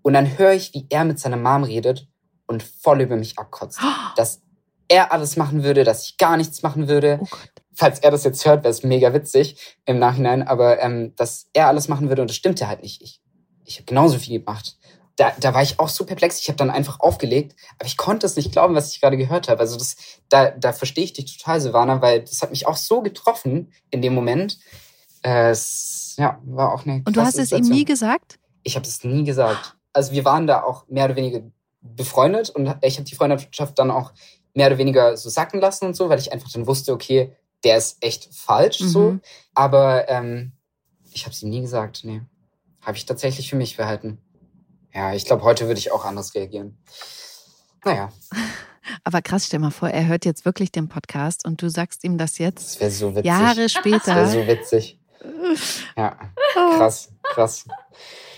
[0.03, 2.07] und dann höre ich, wie er mit seiner Mom redet
[2.45, 3.79] und voll über mich abkotzt.
[4.15, 4.41] Dass
[4.87, 7.19] er alles machen würde, dass ich gar nichts machen würde.
[7.21, 7.27] Oh
[7.73, 11.67] Falls er das jetzt hört, wäre es mega witzig im Nachhinein, aber ähm, dass er
[11.67, 13.01] alles machen würde und das stimmt ja halt nicht.
[13.01, 13.21] Ich,
[13.63, 14.77] ich habe genauso viel gemacht
[15.15, 16.39] da, da war ich auch so perplex.
[16.39, 19.47] Ich habe dann einfach aufgelegt, aber ich konnte es nicht glauben, was ich gerade gehört
[19.47, 19.59] habe.
[19.59, 19.95] Also das,
[20.29, 24.01] da, da verstehe ich dich total, Silvana, weil das hat mich auch so getroffen in
[24.01, 24.57] dem Moment.
[25.21, 27.03] Äh, es, ja, war auch eine.
[27.05, 28.39] Und du hast es ihm nie gesagt?
[28.63, 29.75] Ich habe es nie gesagt.
[29.93, 31.41] Also wir waren da auch mehr oder weniger
[31.81, 34.13] befreundet und ich habe die Freundschaft dann auch
[34.53, 37.77] mehr oder weniger so sacken lassen und so, weil ich einfach dann wusste, okay, der
[37.77, 38.87] ist echt falsch mhm.
[38.87, 39.19] so.
[39.53, 40.53] Aber ähm,
[41.11, 42.01] ich habe es ihm nie gesagt.
[42.03, 42.21] Nee,
[42.81, 44.19] habe ich tatsächlich für mich behalten.
[44.93, 46.77] Ja, ich glaube, heute würde ich auch anders reagieren.
[47.83, 48.11] Naja.
[49.05, 52.17] Aber krass, stell mal vor, er hört jetzt wirklich den Podcast und du sagst ihm
[52.17, 52.75] das jetzt.
[52.75, 53.25] Das wäre so witzig.
[53.25, 54.15] Jahre später.
[54.15, 54.99] Das wäre so witzig.
[55.95, 56.17] Ja,
[56.53, 57.65] krass, krass.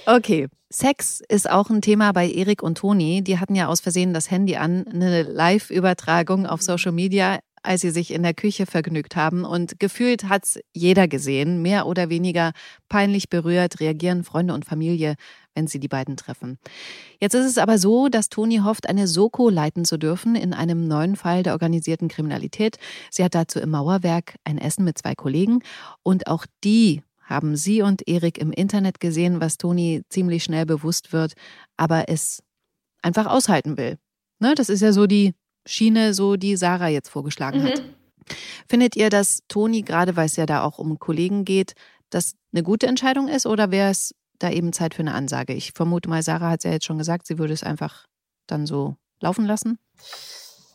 [0.06, 3.24] Okay, Sex ist auch ein Thema bei Erik und Toni.
[3.24, 7.90] Die hatten ja aus Versehen das Handy an, eine Live-Übertragung auf Social Media als sie
[7.90, 9.44] sich in der Küche vergnügt haben.
[9.44, 11.62] Und gefühlt hat es jeder gesehen.
[11.62, 12.52] Mehr oder weniger
[12.90, 15.16] peinlich berührt reagieren Freunde und Familie,
[15.54, 16.60] wenn sie die beiden treffen.
[17.20, 20.88] Jetzt ist es aber so, dass Toni hofft, eine Soko leiten zu dürfen in einem
[20.88, 22.78] neuen Fall der organisierten Kriminalität.
[23.10, 25.60] Sie hat dazu im Mauerwerk ein Essen mit zwei Kollegen
[26.04, 31.12] und auch die haben sie und Erik im Internet gesehen, was Toni ziemlich schnell bewusst
[31.12, 31.34] wird,
[31.76, 32.42] aber es
[33.02, 33.98] einfach aushalten will.
[34.40, 35.34] Ne, das ist ja so die
[35.66, 37.68] Schiene, so die Sarah jetzt vorgeschlagen mhm.
[37.68, 37.84] hat.
[38.68, 41.74] Findet ihr, dass Toni, gerade weil es ja da auch um Kollegen geht,
[42.10, 45.54] das eine gute Entscheidung ist oder wäre es da eben Zeit für eine Ansage?
[45.54, 48.06] Ich vermute mal, Sarah hat es ja jetzt schon gesagt, sie würde es einfach
[48.48, 49.80] dann so laufen lassen.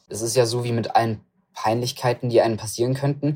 [0.08, 1.20] Es ist ja so wie mit allen
[1.54, 3.34] Peinlichkeiten, die einem passieren könnten.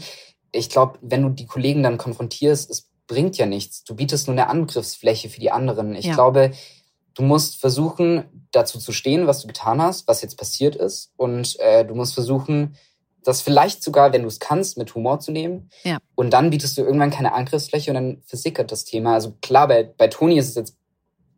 [0.51, 3.85] Ich glaube, wenn du die Kollegen dann konfrontierst, es bringt ja nichts.
[3.85, 5.95] Du bietest nur eine Angriffsfläche für die anderen.
[5.95, 6.15] Ich ja.
[6.15, 6.53] glaube,
[7.15, 11.13] du musst versuchen, dazu zu stehen, was du getan hast, was jetzt passiert ist.
[11.17, 12.77] Und äh, du musst versuchen,
[13.23, 15.71] das vielleicht sogar, wenn du es kannst, mit Humor zu nehmen.
[15.83, 15.99] Ja.
[16.15, 19.15] Und dann bietest du irgendwann keine Angriffsfläche und dann versickert das Thema.
[19.15, 20.77] Also klar, bei, bei Toni ist es jetzt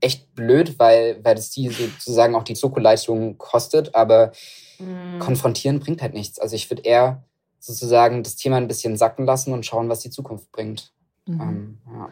[0.01, 4.33] echt blöd, weil, weil das die sozusagen auch die Soko-Leistung kostet, aber
[4.79, 5.19] mhm.
[5.21, 6.39] konfrontieren bringt halt nichts.
[6.39, 7.25] Also ich würde eher
[7.61, 10.93] sozusagen das Thema ein bisschen sacken lassen und schauen, was die Zukunft bringt.
[11.27, 11.41] Mhm.
[11.41, 12.09] Ähm, ja.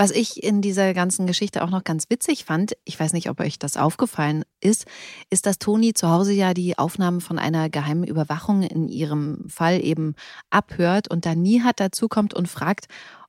[0.00, 3.40] Was ich in dieser ganzen Geschichte auch noch ganz witzig fand, ich weiß nicht, ob
[3.40, 4.86] euch das aufgefallen ist,
[5.28, 9.84] ist, dass Toni zu Hause ja die Aufnahmen von einer geheimen Überwachung in ihrem Fall
[9.84, 10.14] eben
[10.50, 12.86] abhört und da nie hat dazukommt und fragt,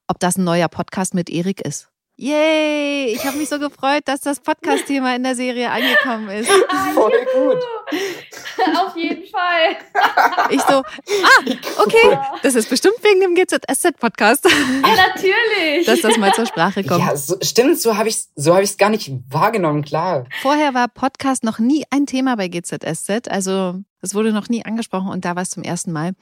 [0.07, 1.89] ob das ein neuer Podcast mit Erik ist.
[2.21, 3.13] Yay!
[3.13, 6.51] Ich habe mich so gefreut, dass das Podcast-Thema in der Serie angekommen ist.
[6.93, 7.63] Voll gut.
[8.77, 9.77] Auf jeden Fall.
[10.51, 14.45] Ich so, ah, okay, das ist bestimmt wegen dem GZSZ-Podcast.
[14.45, 15.85] Ja, natürlich.
[15.85, 17.05] Dass das mal zur Sprache kommt.
[17.05, 20.25] Ja, so, stimmt, so habe ich es so hab gar nicht wahrgenommen, klar.
[20.41, 25.09] Vorher war Podcast noch nie ein Thema bei GZSZ, also es wurde noch nie angesprochen
[25.09, 26.13] und da war es zum ersten Mal.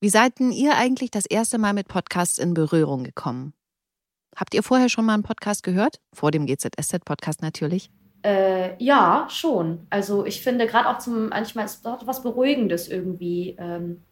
[0.00, 3.52] Wie seid denn ihr eigentlich das erste Mal mit Podcasts in Berührung gekommen?
[4.36, 5.96] Habt ihr vorher schon mal einen Podcast gehört?
[6.12, 7.90] Vor dem GZSZ-Podcast natürlich.
[8.24, 9.86] Äh, ja, schon.
[9.90, 13.56] Also ich finde gerade auch zum, manchmal ist das was Beruhigendes irgendwie.
[13.58, 14.02] Ähm,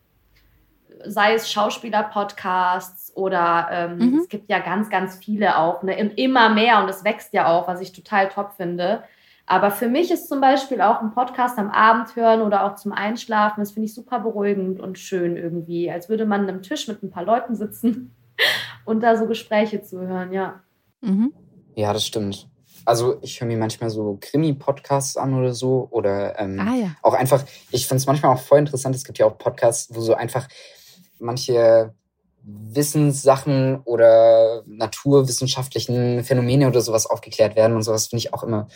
[1.07, 4.19] sei es Schauspieler-Podcasts oder ähm, mhm.
[4.19, 5.99] es gibt ja ganz, ganz viele auch, ne?
[6.17, 9.05] immer mehr und es wächst ja auch, was ich total top finde.
[9.47, 12.93] Aber für mich ist zum Beispiel auch ein Podcast am Abend hören oder auch zum
[12.93, 16.87] Einschlafen, das finde ich super beruhigend und schön irgendwie, als würde man an einem Tisch
[16.87, 18.15] mit ein paar Leuten sitzen
[18.85, 20.61] und da so Gespräche zu hören, ja.
[21.01, 21.33] Mhm.
[21.75, 22.49] Ja, das stimmt.
[22.85, 25.89] Also ich höre mir manchmal so Krimi-Podcasts an oder so.
[25.91, 26.97] Oder ähm, ah, ja.
[27.03, 30.01] auch einfach, ich finde es manchmal auch voll interessant, es gibt ja auch Podcasts, wo
[30.01, 30.49] so einfach
[31.19, 31.95] manche
[32.43, 38.69] Wissenssachen oder naturwissenschaftlichen Phänomene oder sowas aufgeklärt werden und sowas finde ich auch immer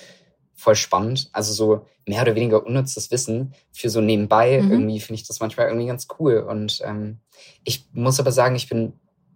[0.55, 1.31] voll spannend.
[1.33, 4.61] Also so mehr oder weniger unnützes Wissen für so nebenbei.
[4.61, 4.71] Mhm.
[4.71, 6.39] Irgendwie finde ich das manchmal irgendwie ganz cool.
[6.39, 7.19] Und ähm,
[7.65, 8.93] ich muss aber sagen, ich bin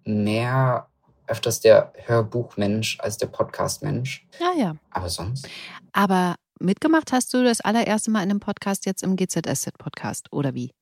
[0.08, 0.88] mehr
[1.26, 4.26] öfters der Hörbuchmensch als der Podcastmensch.
[4.40, 4.76] Ja, ja.
[4.90, 5.48] Aber sonst.
[5.92, 10.72] Aber mitgemacht hast du das allererste Mal in einem Podcast jetzt im GZSZ-Podcast, oder wie?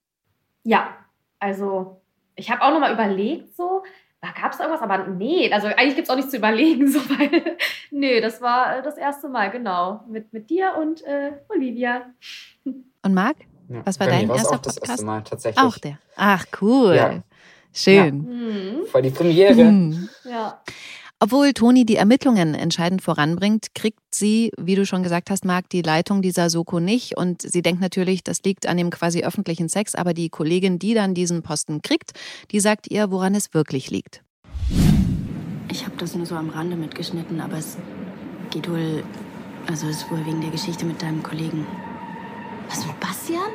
[0.62, 0.90] Ja,
[1.38, 2.00] also
[2.36, 3.82] ich habe auch nochmal überlegt so,
[4.20, 6.98] da gab es irgendwas, aber nee, also eigentlich gibt es auch nichts zu überlegen, so,
[7.10, 7.56] weil,
[7.90, 12.06] nee, das war äh, das erste Mal, genau, mit, mit dir und äh, Olivia.
[12.64, 13.36] Und Marc?
[13.68, 14.90] Ja, Was war bei dein erster auch das Podcast?
[14.90, 15.64] erste Mal tatsächlich.
[15.64, 15.98] Auch der.
[16.16, 16.94] Ach, cool.
[16.94, 17.22] Ja.
[17.76, 18.26] Schön.
[18.26, 19.68] Hm, Voll die Premiere.
[19.68, 20.08] Hm.
[20.24, 20.60] ja.
[21.18, 25.80] Obwohl Toni die Ermittlungen entscheidend voranbringt, kriegt sie, wie du schon gesagt hast, Marc, die
[25.80, 27.16] Leitung dieser Soko nicht.
[27.16, 29.94] Und sie denkt natürlich, das liegt an dem quasi öffentlichen Sex.
[29.94, 32.12] Aber die Kollegin, die dann diesen Posten kriegt,
[32.50, 34.22] die sagt ihr, woran es wirklich liegt.
[35.70, 37.78] Ich habe das nur so am Rande mitgeschnitten, aber es
[38.50, 39.02] geht wohl.
[39.66, 41.66] Also es ist wohl wegen der Geschichte mit deinem Kollegen.
[42.68, 43.50] Was mit Bastian?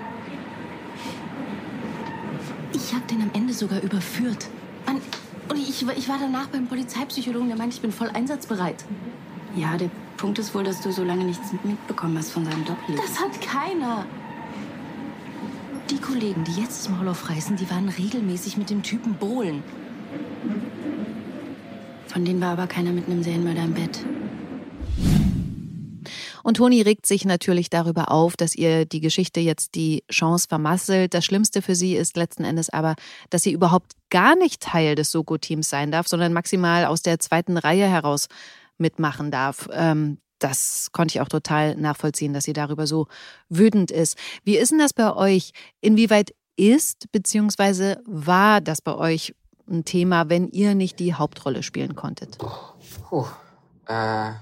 [2.73, 4.47] Ich habe den am Ende sogar überführt.
[4.85, 5.01] Mann,
[5.49, 8.85] und ich, ich war danach beim Polizeipsychologen, der meint, ich bin voll einsatzbereit.
[9.55, 13.05] Ja, der Punkt ist wohl, dass du so lange nichts mitbekommen hast von seinem Doppelleben.
[13.05, 14.05] Das hat keiner.
[15.89, 19.61] Die Kollegen, die jetzt das Maul aufreißen, die waren regelmäßig mit dem Typen Bohlen.
[22.07, 23.99] Von denen war aber keiner mit einem Serienmörder im Bett.
[26.43, 31.13] Und Toni regt sich natürlich darüber auf, dass ihr die Geschichte jetzt die Chance vermasselt.
[31.13, 32.95] Das Schlimmste für sie ist letzten Endes aber,
[33.29, 37.57] dass sie überhaupt gar nicht Teil des Soko-Teams sein darf, sondern maximal aus der zweiten
[37.57, 38.27] Reihe heraus
[38.77, 39.69] mitmachen darf.
[39.71, 43.07] Ähm, das konnte ich auch total nachvollziehen, dass sie darüber so
[43.49, 44.17] wütend ist.
[44.43, 45.51] Wie ist denn das bei euch?
[45.81, 47.97] Inwieweit ist bzw.
[48.05, 49.35] war das bei euch
[49.69, 52.37] ein Thema, wenn ihr nicht die Hauptrolle spielen konntet?
[52.37, 53.25] Puh.
[53.87, 54.33] Äh,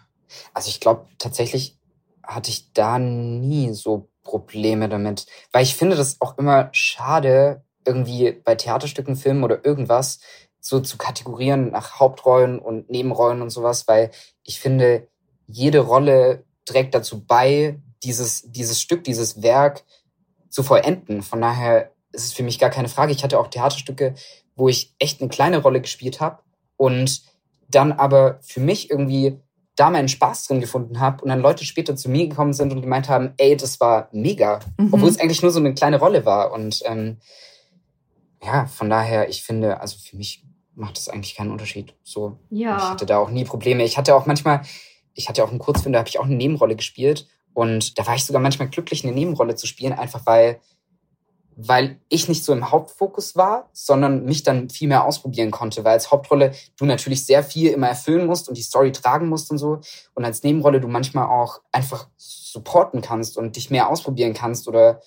[0.53, 1.77] also ich glaube tatsächlich
[2.23, 8.31] hatte ich da nie so Probleme damit, weil ich finde das auch immer schade, irgendwie
[8.31, 10.19] bei Theaterstücken, Filmen oder irgendwas
[10.59, 14.11] so zu kategorieren nach Hauptrollen und Nebenrollen und sowas, weil
[14.43, 15.07] ich finde,
[15.47, 19.83] jede Rolle trägt dazu bei, dieses, dieses Stück, dieses Werk
[20.49, 21.21] zu vollenden.
[21.21, 23.11] Von daher ist es für mich gar keine Frage.
[23.11, 24.15] Ich hatte auch Theaterstücke,
[24.55, 26.39] wo ich echt eine kleine Rolle gespielt habe
[26.77, 27.23] und
[27.67, 29.39] dann aber für mich irgendwie
[29.79, 32.81] da meinen Spaß drin gefunden habe und dann Leute später zu mir gekommen sind und
[32.81, 34.89] gemeint haben, ey, das war mega, Mhm.
[34.93, 37.17] obwohl es eigentlich nur so eine kleine Rolle war und ähm,
[38.43, 40.43] ja, von daher, ich finde, also für mich
[40.75, 41.93] macht es eigentlich keinen Unterschied.
[42.03, 42.77] So, Ja.
[42.77, 43.83] ich hatte da auch nie Probleme.
[43.83, 44.61] Ich hatte auch manchmal,
[45.13, 48.15] ich hatte auch einen Kurzfilm, da habe ich auch eine Nebenrolle gespielt und da war
[48.15, 50.59] ich sogar manchmal glücklich, eine Nebenrolle zu spielen, einfach weil
[51.61, 55.93] weil ich nicht so im Hauptfokus war, sondern mich dann viel mehr ausprobieren konnte, weil
[55.93, 59.57] als Hauptrolle du natürlich sehr viel immer erfüllen musst und die Story tragen musst und
[59.57, 59.81] so
[60.13, 65.01] und als Nebenrolle du manchmal auch einfach supporten kannst und dich mehr ausprobieren kannst oder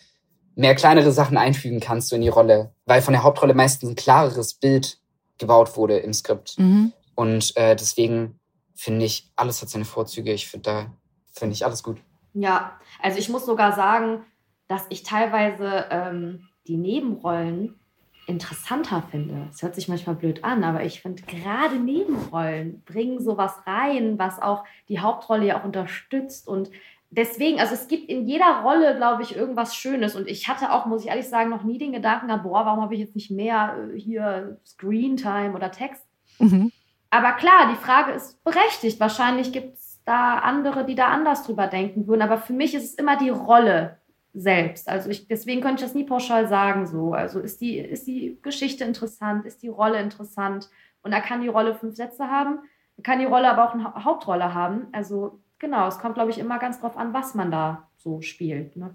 [0.54, 3.96] mehr kleinere Sachen einfügen kannst so in die Rolle, weil von der Hauptrolle meistens ein
[3.96, 4.98] klareres Bild
[5.38, 6.92] gebaut wurde im Skript Mhm.
[7.14, 8.38] und äh, deswegen
[8.74, 10.32] finde ich, alles hat seine Vorzüge.
[10.32, 10.92] Ich finde da,
[11.32, 11.98] finde ich alles gut.
[12.34, 14.24] Ja, also ich muss sogar sagen,
[14.68, 17.78] dass ich teilweise ähm, die Nebenrollen
[18.26, 19.48] interessanter finde.
[19.50, 24.40] Es hört sich manchmal blöd an, aber ich finde gerade Nebenrollen bringen sowas rein, was
[24.40, 26.70] auch die Hauptrolle ja auch unterstützt und
[27.12, 30.86] deswegen, also es gibt in jeder Rolle, glaube ich, irgendwas Schönes und ich hatte auch,
[30.86, 33.30] muss ich ehrlich sagen, noch nie den Gedanken, gehabt, boah, warum habe ich jetzt nicht
[33.30, 36.04] mehr äh, hier Screentime oder Text?
[36.38, 36.72] Mhm.
[37.10, 38.98] Aber klar, die Frage ist berechtigt.
[38.98, 42.22] Wahrscheinlich gibt es da andere, die da anders drüber denken würden.
[42.22, 43.98] Aber für mich ist es immer die Rolle
[44.34, 44.88] selbst.
[44.88, 47.12] Also ich, deswegen könnte ich das nie pauschal sagen so.
[47.12, 50.70] Also ist die, ist die Geschichte interessant, ist die Rolle interessant
[51.02, 52.60] und da kann die Rolle fünf Sätze haben,
[53.02, 54.86] kann die Rolle aber auch eine Ha- Hauptrolle haben.
[54.92, 58.76] Also genau, es kommt, glaube ich, immer ganz drauf an, was man da so spielt.
[58.76, 58.94] Ne?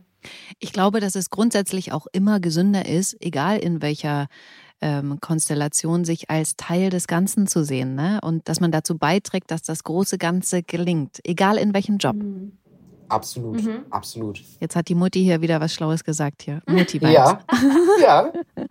[0.59, 4.27] Ich glaube, dass es grundsätzlich auch immer gesünder ist, egal in welcher
[4.81, 7.95] ähm, Konstellation, sich als Teil des Ganzen zu sehen.
[7.95, 8.19] Ne?
[8.23, 12.15] Und dass man dazu beiträgt, dass das große Ganze gelingt, egal in welchem Job.
[12.15, 12.57] Mhm.
[13.09, 13.85] Absolut, Mhm.
[13.89, 14.41] absolut.
[14.59, 16.61] Jetzt hat die Mutti hier wieder was Schlaues gesagt hier.
[16.67, 16.97] Mutti.
[16.99, 17.41] Ja,
[18.01, 18.31] ja.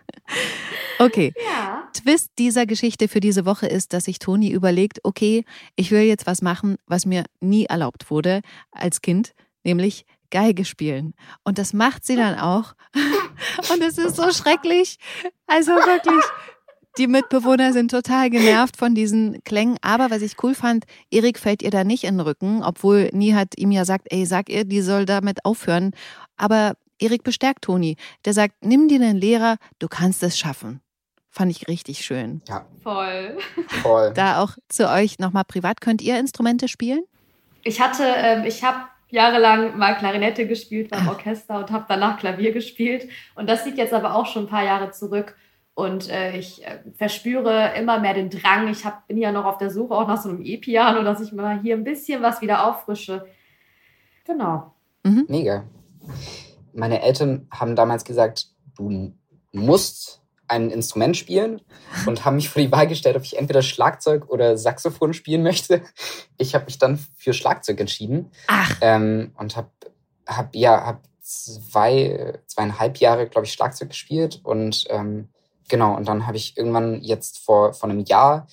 [0.98, 1.32] Okay.
[1.44, 1.88] Ja.
[1.92, 5.44] Twist dieser Geschichte für diese Woche ist, dass sich Toni überlegt, okay,
[5.76, 8.40] ich will jetzt was machen, was mir nie erlaubt wurde
[8.72, 9.32] als Kind,
[9.62, 11.14] nämlich Geige spielen.
[11.44, 12.74] Und das macht sie dann auch.
[13.72, 14.98] Und es ist so schrecklich.
[15.46, 16.24] Also wirklich.
[16.98, 19.76] Die Mitbewohner sind total genervt von diesen Klängen.
[19.82, 23.34] Aber was ich cool fand, Erik fällt ihr da nicht in den Rücken, obwohl Nie
[23.34, 25.90] hat ihm ja sagt, ey, sag ihr, die soll damit aufhören.
[26.38, 27.96] Aber Erik bestärkt Toni.
[28.24, 30.80] Der sagt, nimm dir einen Lehrer, du kannst es schaffen.
[31.28, 32.40] Fand ich richtig schön.
[32.48, 33.36] Ja, Voll.
[33.82, 34.12] voll.
[34.14, 37.02] Da auch zu euch nochmal privat, könnt ihr Instrumente spielen?
[37.62, 38.78] Ich hatte, ähm, ich habe
[39.10, 43.06] jahrelang mal Klarinette gespielt beim Orchester und habe danach Klavier gespielt.
[43.34, 45.36] Und das liegt jetzt aber auch schon ein paar Jahre zurück.
[45.76, 48.66] Und äh, ich äh, verspüre immer mehr den Drang.
[48.68, 51.32] Ich hab, bin ja noch auf der Suche auch nach so einem E-Piano, dass ich
[51.32, 53.26] mal hier ein bisschen was wieder auffrische.
[54.24, 54.72] Genau.
[55.28, 55.64] Mega.
[56.72, 58.46] Meine Eltern haben damals gesagt,
[58.78, 59.12] du
[59.52, 61.60] musst ein Instrument spielen
[62.06, 65.82] und haben mich vor die Wahl gestellt, ob ich entweder Schlagzeug oder Saxophon spielen möchte.
[66.38, 69.68] Ich habe mich dann für Schlagzeug entschieden Ach, ähm, und habe
[70.26, 75.28] hab, ja, hab zwei, zweieinhalb Jahre, glaube ich, Schlagzeug gespielt und ähm,
[75.68, 78.46] genau, und dann habe ich irgendwann jetzt vor, vor einem Jahr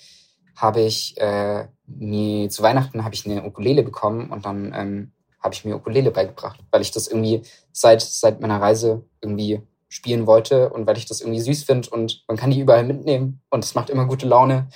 [0.56, 5.12] habe ich äh, mir zu Weihnachten habe ich eine Ukulele bekommen und dann ähm,
[5.42, 7.42] habe ich mir Ukulele beigebracht, weil ich das irgendwie
[7.72, 12.24] seit, seit meiner Reise irgendwie spielen wollte und weil ich das irgendwie süß finde und
[12.28, 14.70] man kann die überall mitnehmen und es macht immer gute Laune.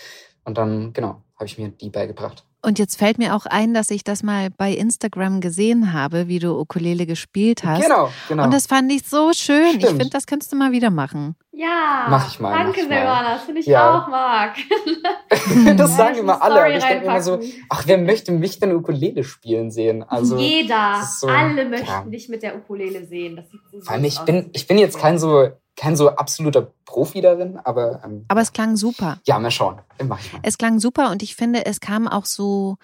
[0.43, 2.45] Und dann, genau, habe ich mir die beigebracht.
[2.68, 6.39] Und jetzt fällt mir auch ein, dass ich das mal bei Instagram gesehen habe, wie
[6.39, 7.82] du Ukulele gespielt hast.
[7.82, 8.43] Genau, genau.
[8.43, 9.63] Und das fand ich so schön.
[9.72, 9.89] Ich Stimmt.
[9.97, 11.36] finde, das könntest du mal wieder machen.
[11.51, 12.95] Ja, Mach ich mal, danke, ich mal.
[12.97, 14.03] Silvana, das finde ich Ja.
[14.03, 14.57] auch, Marc.
[15.30, 15.47] das
[15.78, 16.53] Ja, sagen ich immer alle.
[16.55, 17.39] Story Aber ich denke immer so,
[17.70, 20.03] ach, wer möchte mich denn Ukulele spielen sehen?
[20.03, 22.03] Also, Jeder, so- alle möchten ja.
[22.03, 23.38] dich mit der Ukulele sehen.
[23.38, 24.26] Das sieht so vor allem, ich aus.
[24.26, 25.47] bin, ich bin jetzt kein so,
[25.78, 29.19] kein so absoluter Profi darin, aber, ähm, Aber es klang super.
[29.25, 29.80] ja, mal schauen.
[30.03, 30.39] Mach ich mal.
[30.43, 32.75] Es klang super und ich finde, es kam auch so,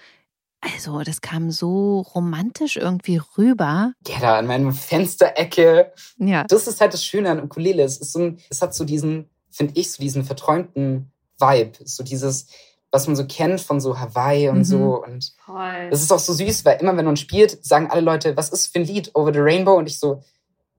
[0.62, 3.94] also das kam so romantisch irgendwie rüber.
[4.08, 5.92] Ja, da an meiner Fensterecke.
[6.18, 6.44] Ja.
[6.46, 7.84] Das ist halt das Schöne an Ukulele.
[7.84, 11.74] Es ist so ein, es hat so diesen, finde ich, so diesen verträumten Vibe.
[11.84, 12.48] So dieses,
[12.92, 14.64] was man so kennt von so Hawaii und Mhm.
[14.64, 15.04] so.
[15.04, 15.90] Und Toll.
[15.90, 18.68] das ist auch so süß, weil immer wenn man spielt, sagen alle Leute, was ist
[18.68, 19.12] für ein Lied?
[19.16, 19.74] Over the Rainbow?
[19.78, 20.22] Und ich so,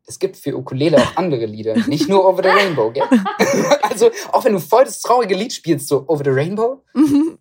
[0.06, 1.74] es gibt für Ukulele auch andere Lieder.
[1.86, 3.04] Nicht nur Over the Rainbow, gell?
[3.82, 6.82] also, auch wenn du voll das traurige Lied spielst, so Over the Rainbow?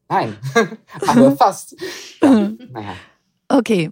[0.10, 0.38] Nein.
[1.08, 1.76] Aber fast.
[2.22, 2.96] Ja, naja.
[3.50, 3.90] Okay.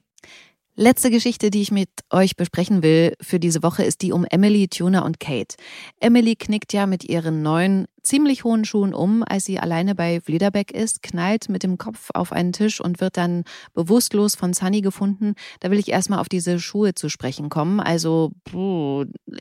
[0.76, 4.69] Letzte Geschichte, die ich mit euch besprechen will für diese Woche, ist die um Emily,
[4.69, 5.55] Tuna und Kate.
[5.99, 10.71] Emily knickt ja mit ihren neuen, ziemlich hohen Schuhen um, als sie alleine bei Vliederbeck
[10.71, 13.43] ist, knallt mit dem Kopf auf einen Tisch und wird dann
[13.73, 15.35] bewusstlos von Sunny gefunden.
[15.59, 17.79] Da will ich erstmal auf diese Schuhe zu sprechen kommen.
[17.79, 18.31] Also,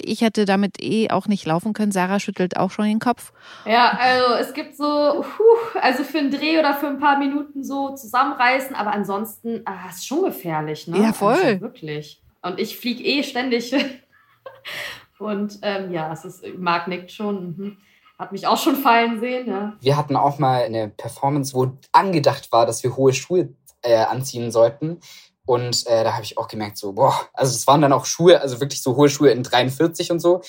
[0.03, 1.93] ich hätte damit eh auch nicht laufen können.
[1.93, 3.33] Sarah schüttelt auch schon den Kopf.
[3.67, 7.65] Ja, also es gibt so, puh, also für einen Dreh oder für ein paar Minuten
[7.65, 10.99] so zusammenreißen, aber ansonsten, ah, ist schon gefährlich, ne?
[10.99, 11.35] Ja, voll.
[11.35, 12.23] Also wirklich.
[12.43, 13.75] Und ich fliege eh ständig.
[15.19, 17.57] Und ähm, ja, es ist, Marc nickt schon.
[17.57, 17.77] Mhm.
[18.21, 19.73] Hat mich auch schon fallen sehen, ja.
[19.81, 24.53] Wir hatten auch mal eine Performance, wo angedacht war, dass wir hohe Schuhe äh, anziehen
[24.53, 25.01] sollten.
[25.47, 28.39] Und äh, da habe ich auch gemerkt, so, boah, also es waren dann auch Schuhe,
[28.43, 30.43] also wirklich so hohe Schuhe in 43 und so.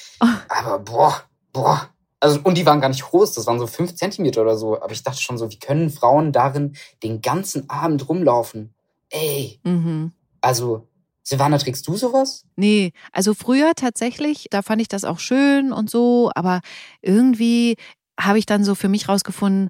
[0.49, 1.87] Aber boah, boah.
[2.19, 4.79] Also, und die waren gar nicht groß, das waren so fünf Zentimeter oder so.
[4.79, 8.73] Aber ich dachte schon so, wie können Frauen darin den ganzen Abend rumlaufen?
[9.09, 10.11] Ey, Mhm.
[10.41, 10.87] also,
[11.23, 12.45] Silvana, trägst du sowas?
[12.55, 16.61] Nee, also früher tatsächlich, da fand ich das auch schön und so, aber
[17.01, 17.75] irgendwie
[18.19, 19.69] habe ich dann so für mich rausgefunden,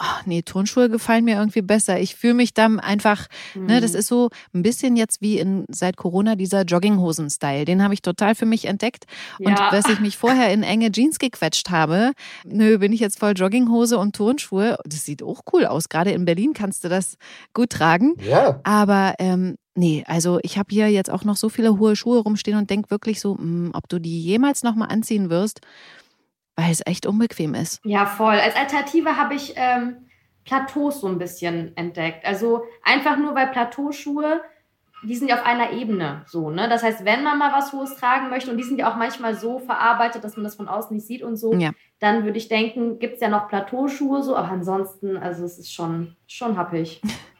[0.00, 1.98] oh, nee, Turnschuhe gefallen mir irgendwie besser.
[1.98, 3.26] Ich fühle mich dann einfach,
[3.56, 3.98] ne, das Mhm.
[3.98, 7.64] ist so ein bisschen jetzt wie in seit Corona dieser Jogginghosen-Style.
[7.64, 9.06] Den habe ich total für mich entdeckt.
[9.40, 9.72] Und Ja.
[9.72, 12.12] was ich mich vorher in enge Jeans gequetscht habe,
[12.44, 14.78] nö, bin ich jetzt voll Jogginghose und Turnschuhe.
[14.84, 15.88] Das sieht auch cool aus.
[15.88, 17.16] Gerade in Berlin kannst du das
[17.52, 18.14] gut tragen.
[18.20, 18.60] Ja.
[18.62, 22.58] Aber ähm, nee, also ich habe hier jetzt auch noch so viele hohe Schuhe rumstehen
[22.58, 25.60] und denk wirklich so, mh, ob du die jemals nochmal anziehen wirst,
[26.56, 27.80] weil es echt unbequem ist.
[27.84, 28.34] Ja, voll.
[28.34, 30.08] Als Alternative habe ich ähm,
[30.44, 32.24] Plateaus so ein bisschen entdeckt.
[32.26, 34.40] Also einfach nur, weil Plateauschuhe,
[35.04, 36.68] die sind ja auf einer Ebene so, ne?
[36.68, 39.36] Das heißt, wenn man mal was Hohes tragen möchte, und die sind ja auch manchmal
[39.36, 41.70] so verarbeitet, dass man das von außen nicht sieht und so, Ja.
[42.00, 45.72] dann würde ich denken, gibt es ja noch Plateauschuhe so, aber ansonsten, also es ist
[45.72, 47.00] schon, schon happig.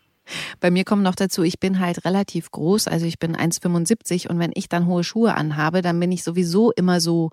[0.60, 4.38] Bei mir kommt noch dazu, ich bin halt relativ groß, also ich bin 1,75 und
[4.38, 7.30] wenn ich dann hohe Schuhe anhabe, dann bin ich sowieso immer so,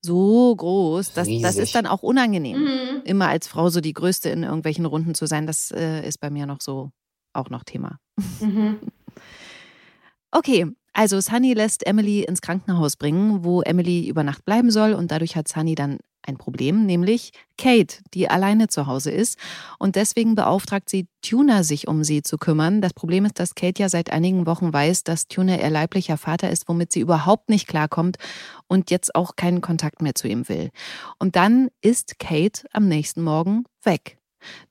[0.00, 1.12] so groß.
[1.12, 2.60] Das, das ist dann auch unangenehm.
[2.60, 3.02] Mhm.
[3.04, 6.30] Immer als Frau so die Größte in irgendwelchen Runden zu sein, das äh, ist bei
[6.30, 6.90] mir noch so
[7.32, 7.98] auch noch Thema.
[8.40, 8.78] Mhm.
[10.30, 15.10] Okay, also Sunny lässt Emily ins Krankenhaus bringen, wo Emily über Nacht bleiben soll und
[15.10, 19.38] dadurch hat Sunny dann ein Problem, nämlich Kate, die alleine zu Hause ist
[19.78, 22.80] und deswegen beauftragt sie Tuna, sich um sie zu kümmern.
[22.80, 26.50] Das Problem ist, dass Kate ja seit einigen Wochen weiß, dass Tuna ihr leiblicher Vater
[26.50, 28.18] ist, womit sie überhaupt nicht klarkommt
[28.68, 30.70] und jetzt auch keinen Kontakt mehr zu ihm will.
[31.18, 34.18] Und dann ist Kate am nächsten Morgen weg.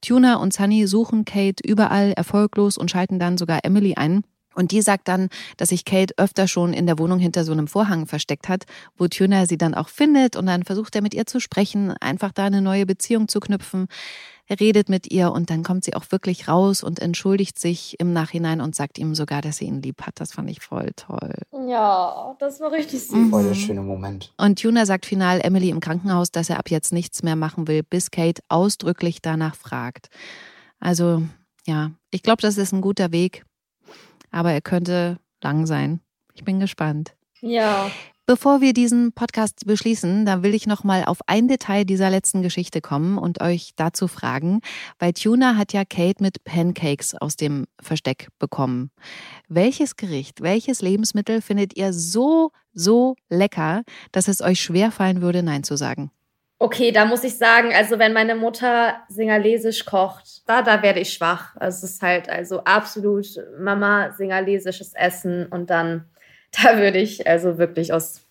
[0.01, 4.24] Tuna und Sunny suchen Kate überall erfolglos und schalten dann sogar Emily ein.
[4.58, 7.68] Und die sagt dann, dass sich Kate öfter schon in der Wohnung hinter so einem
[7.68, 8.66] Vorhang versteckt hat,
[8.97, 12.32] wo Tuna sie dann auch findet und dann versucht er mit ihr zu sprechen, einfach
[12.32, 13.88] da eine neue Beziehung zu knüpfen.
[14.47, 18.14] Er redet mit ihr und dann kommt sie auch wirklich raus und entschuldigt sich im
[18.14, 20.20] Nachhinein und sagt ihm sogar, dass sie ihn lieb hat.
[20.20, 21.36] Das fand ich voll toll.
[21.68, 23.12] Ja, das war richtig süß.
[23.12, 23.30] Mhm.
[23.30, 24.34] Voll der schöne Moment.
[24.38, 27.84] Und Tuna sagt final Emily im Krankenhaus, dass er ab jetzt nichts mehr machen will,
[27.84, 30.08] bis Kate ausdrücklich danach fragt.
[30.80, 31.22] Also,
[31.68, 33.43] ja, ich glaube, das ist ein guter Weg,
[34.32, 36.01] aber er könnte lang sein.
[36.34, 37.15] Ich bin gespannt.
[37.41, 37.89] Ja.
[38.30, 42.41] Bevor wir diesen Podcast beschließen, da will ich noch mal auf ein Detail dieser letzten
[42.41, 44.59] Geschichte kommen und euch dazu fragen,
[44.99, 48.91] weil Tuna hat ja Kate mit Pancakes aus dem Versteck bekommen.
[49.47, 55.63] Welches Gericht, welches Lebensmittel findet ihr so, so lecker, dass es euch schwerfallen würde, Nein
[55.63, 56.11] zu sagen?
[56.60, 61.14] Okay, da muss ich sagen, also wenn meine Mutter singalesisch kocht, da, da werde ich
[61.14, 61.55] schwach.
[61.58, 63.28] Also es ist halt also absolut
[63.60, 66.05] Mama singalesisches Essen und dann,
[66.64, 68.22] da würde ich also wirklich aus,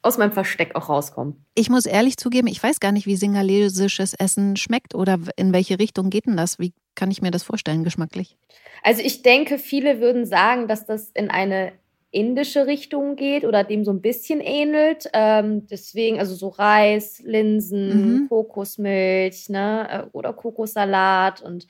[0.00, 1.44] aus meinem Versteck auch rauskommen.
[1.56, 5.80] Ich muss ehrlich zugeben, ich weiß gar nicht, wie singalesisches Essen schmeckt oder in welche
[5.80, 6.60] Richtung geht denn das?
[6.60, 8.36] Wie kann ich mir das vorstellen, geschmacklich?
[8.84, 11.72] Also ich denke, viele würden sagen, dass das in eine
[12.12, 15.08] indische Richtung geht oder dem so ein bisschen ähnelt.
[15.12, 18.28] Ähm, deswegen, also so Reis, Linsen, Mhm.
[18.28, 21.66] Kokosmilch, ne, äh, oder Kokossalat und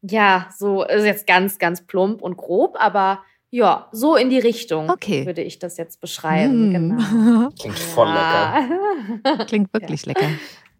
[0.00, 4.88] ja, so ist jetzt ganz, ganz plump und grob, aber ja, so in die Richtung
[4.88, 5.26] Okay.
[5.26, 6.70] würde ich das jetzt beschreiben.
[6.70, 6.72] Mm.
[6.72, 7.48] Genau.
[7.60, 8.58] Klingt voll lecker.
[9.22, 9.44] lecker.
[9.46, 10.30] Klingt wirklich lecker.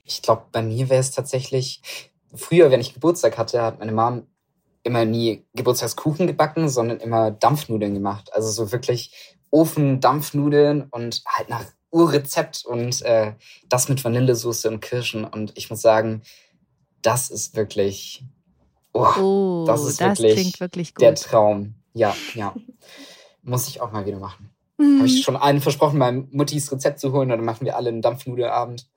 [0.04, 1.82] Ich glaube, bei mir wäre es tatsächlich,
[2.34, 4.26] früher, wenn ich Geburtstag hatte, hat meine Mom
[4.82, 8.30] immer nie Geburtstagskuchen gebacken, sondern immer Dampfnudeln gemacht.
[8.32, 13.34] Also so wirklich Ofen-Dampfnudeln und halt nach Urrezept und äh,
[13.68, 15.24] das mit Vanillesoße und Kirschen.
[15.24, 16.22] Und ich muss sagen,
[17.02, 18.24] das ist wirklich,
[18.92, 21.14] oh, Oh, das ist wirklich klingt wirklich der.
[21.14, 21.74] Traum.
[21.92, 22.54] Ja, ja.
[23.42, 24.50] Muss ich auch mal wieder machen.
[24.78, 25.22] Habe ich Mhm.
[25.22, 27.30] schon allen versprochen, meinem Muttis Rezept zu holen.
[27.30, 28.88] Und dann machen wir alle einen Dampfnudelabend.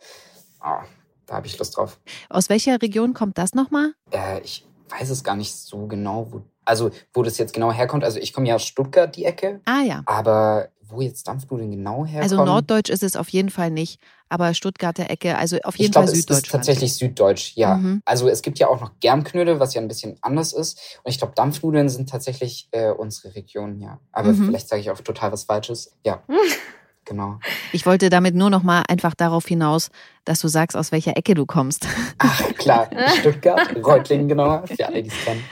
[0.59, 0.83] Ah,
[1.25, 1.99] da habe ich Lust drauf.
[2.29, 3.93] Aus welcher Region kommt das nochmal?
[4.11, 8.03] Äh, ich weiß es gar nicht so genau, wo, also wo das jetzt genau herkommt.
[8.03, 9.61] Also ich komme ja aus Stuttgart, die Ecke.
[9.65, 10.03] Ah ja.
[10.05, 12.21] Aber wo jetzt Dampfnudeln genau herkommen?
[12.21, 15.91] Also Norddeutsch ist es auf jeden Fall nicht, aber Stuttgarter Ecke, also auf jeden ich
[15.91, 17.77] glaube, Fall es ist tatsächlich Süddeutsch, ja.
[17.77, 18.01] Mhm.
[18.05, 20.99] Also es gibt ja auch noch Germknödel, was ja ein bisschen anders ist.
[21.03, 23.99] Und ich glaube, Dampfnudeln sind tatsächlich äh, unsere Region, ja.
[24.11, 24.45] Aber Mhm.
[24.45, 25.91] vielleicht sage ich auch total was Falsches.
[26.05, 26.21] Ja,
[27.05, 27.39] genau.
[27.71, 29.89] Ich wollte damit nur noch mal einfach darauf hinaus,
[30.25, 31.87] dass du sagst, aus welcher Ecke du kommst.
[32.17, 32.89] Ach, klar.
[33.19, 34.65] Stuttgart, Reutlingen, genau.
[34.65, 35.43] Für alle, die es kennen.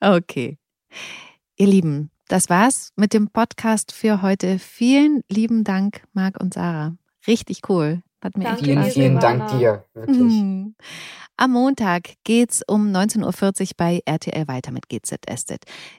[0.00, 0.58] Okay.
[1.56, 4.58] Ihr Lieben, das war's mit dem Podcast für heute.
[4.58, 6.96] Vielen lieben Dank, Marc und Sarah.
[7.26, 8.02] Richtig cool.
[8.22, 9.20] Hat mir Danke echt Vielen, Spaß vielen.
[9.20, 9.84] Dank dir.
[9.94, 10.18] Wirklich.
[10.18, 10.74] Mhm.
[11.38, 15.56] Am Montag geht's um 19.40 Uhr bei RTL weiter mit GZSZ.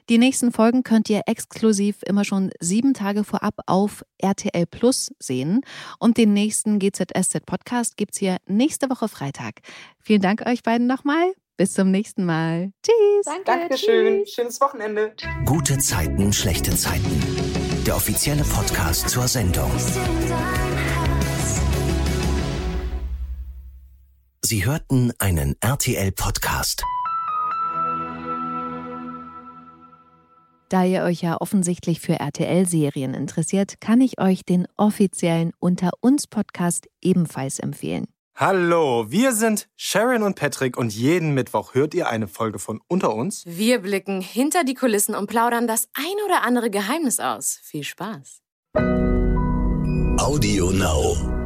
[0.08, 5.60] Die nächsten Folgen könnt ihr exklusiv immer schon sieben Tage vorab auf RTL Plus sehen.
[6.00, 9.60] Und den nächsten GZSZ Podcast gibt's hier nächste Woche Freitag.
[10.00, 11.32] Vielen Dank euch beiden nochmal.
[11.56, 12.72] Bis zum nächsten Mal.
[12.82, 13.24] Tschüss.
[13.24, 14.24] Danke, Dankeschön.
[14.24, 14.34] tschüss.
[14.34, 15.12] Schönes Wochenende.
[15.44, 17.22] Gute Zeiten, schlechte Zeiten.
[17.86, 19.70] Der offizielle Podcast zur Sendung.
[24.50, 26.82] Sie hörten einen RTL-Podcast.
[30.70, 36.26] Da ihr euch ja offensichtlich für RTL-Serien interessiert, kann ich euch den offiziellen Unter uns
[36.26, 38.06] Podcast ebenfalls empfehlen.
[38.36, 43.14] Hallo, wir sind Sharon und Patrick und jeden Mittwoch hört ihr eine Folge von Unter
[43.14, 43.44] uns.
[43.44, 47.60] Wir blicken hinter die Kulissen und plaudern das ein oder andere Geheimnis aus.
[47.64, 48.40] Viel Spaß.
[50.18, 51.37] Audio Now.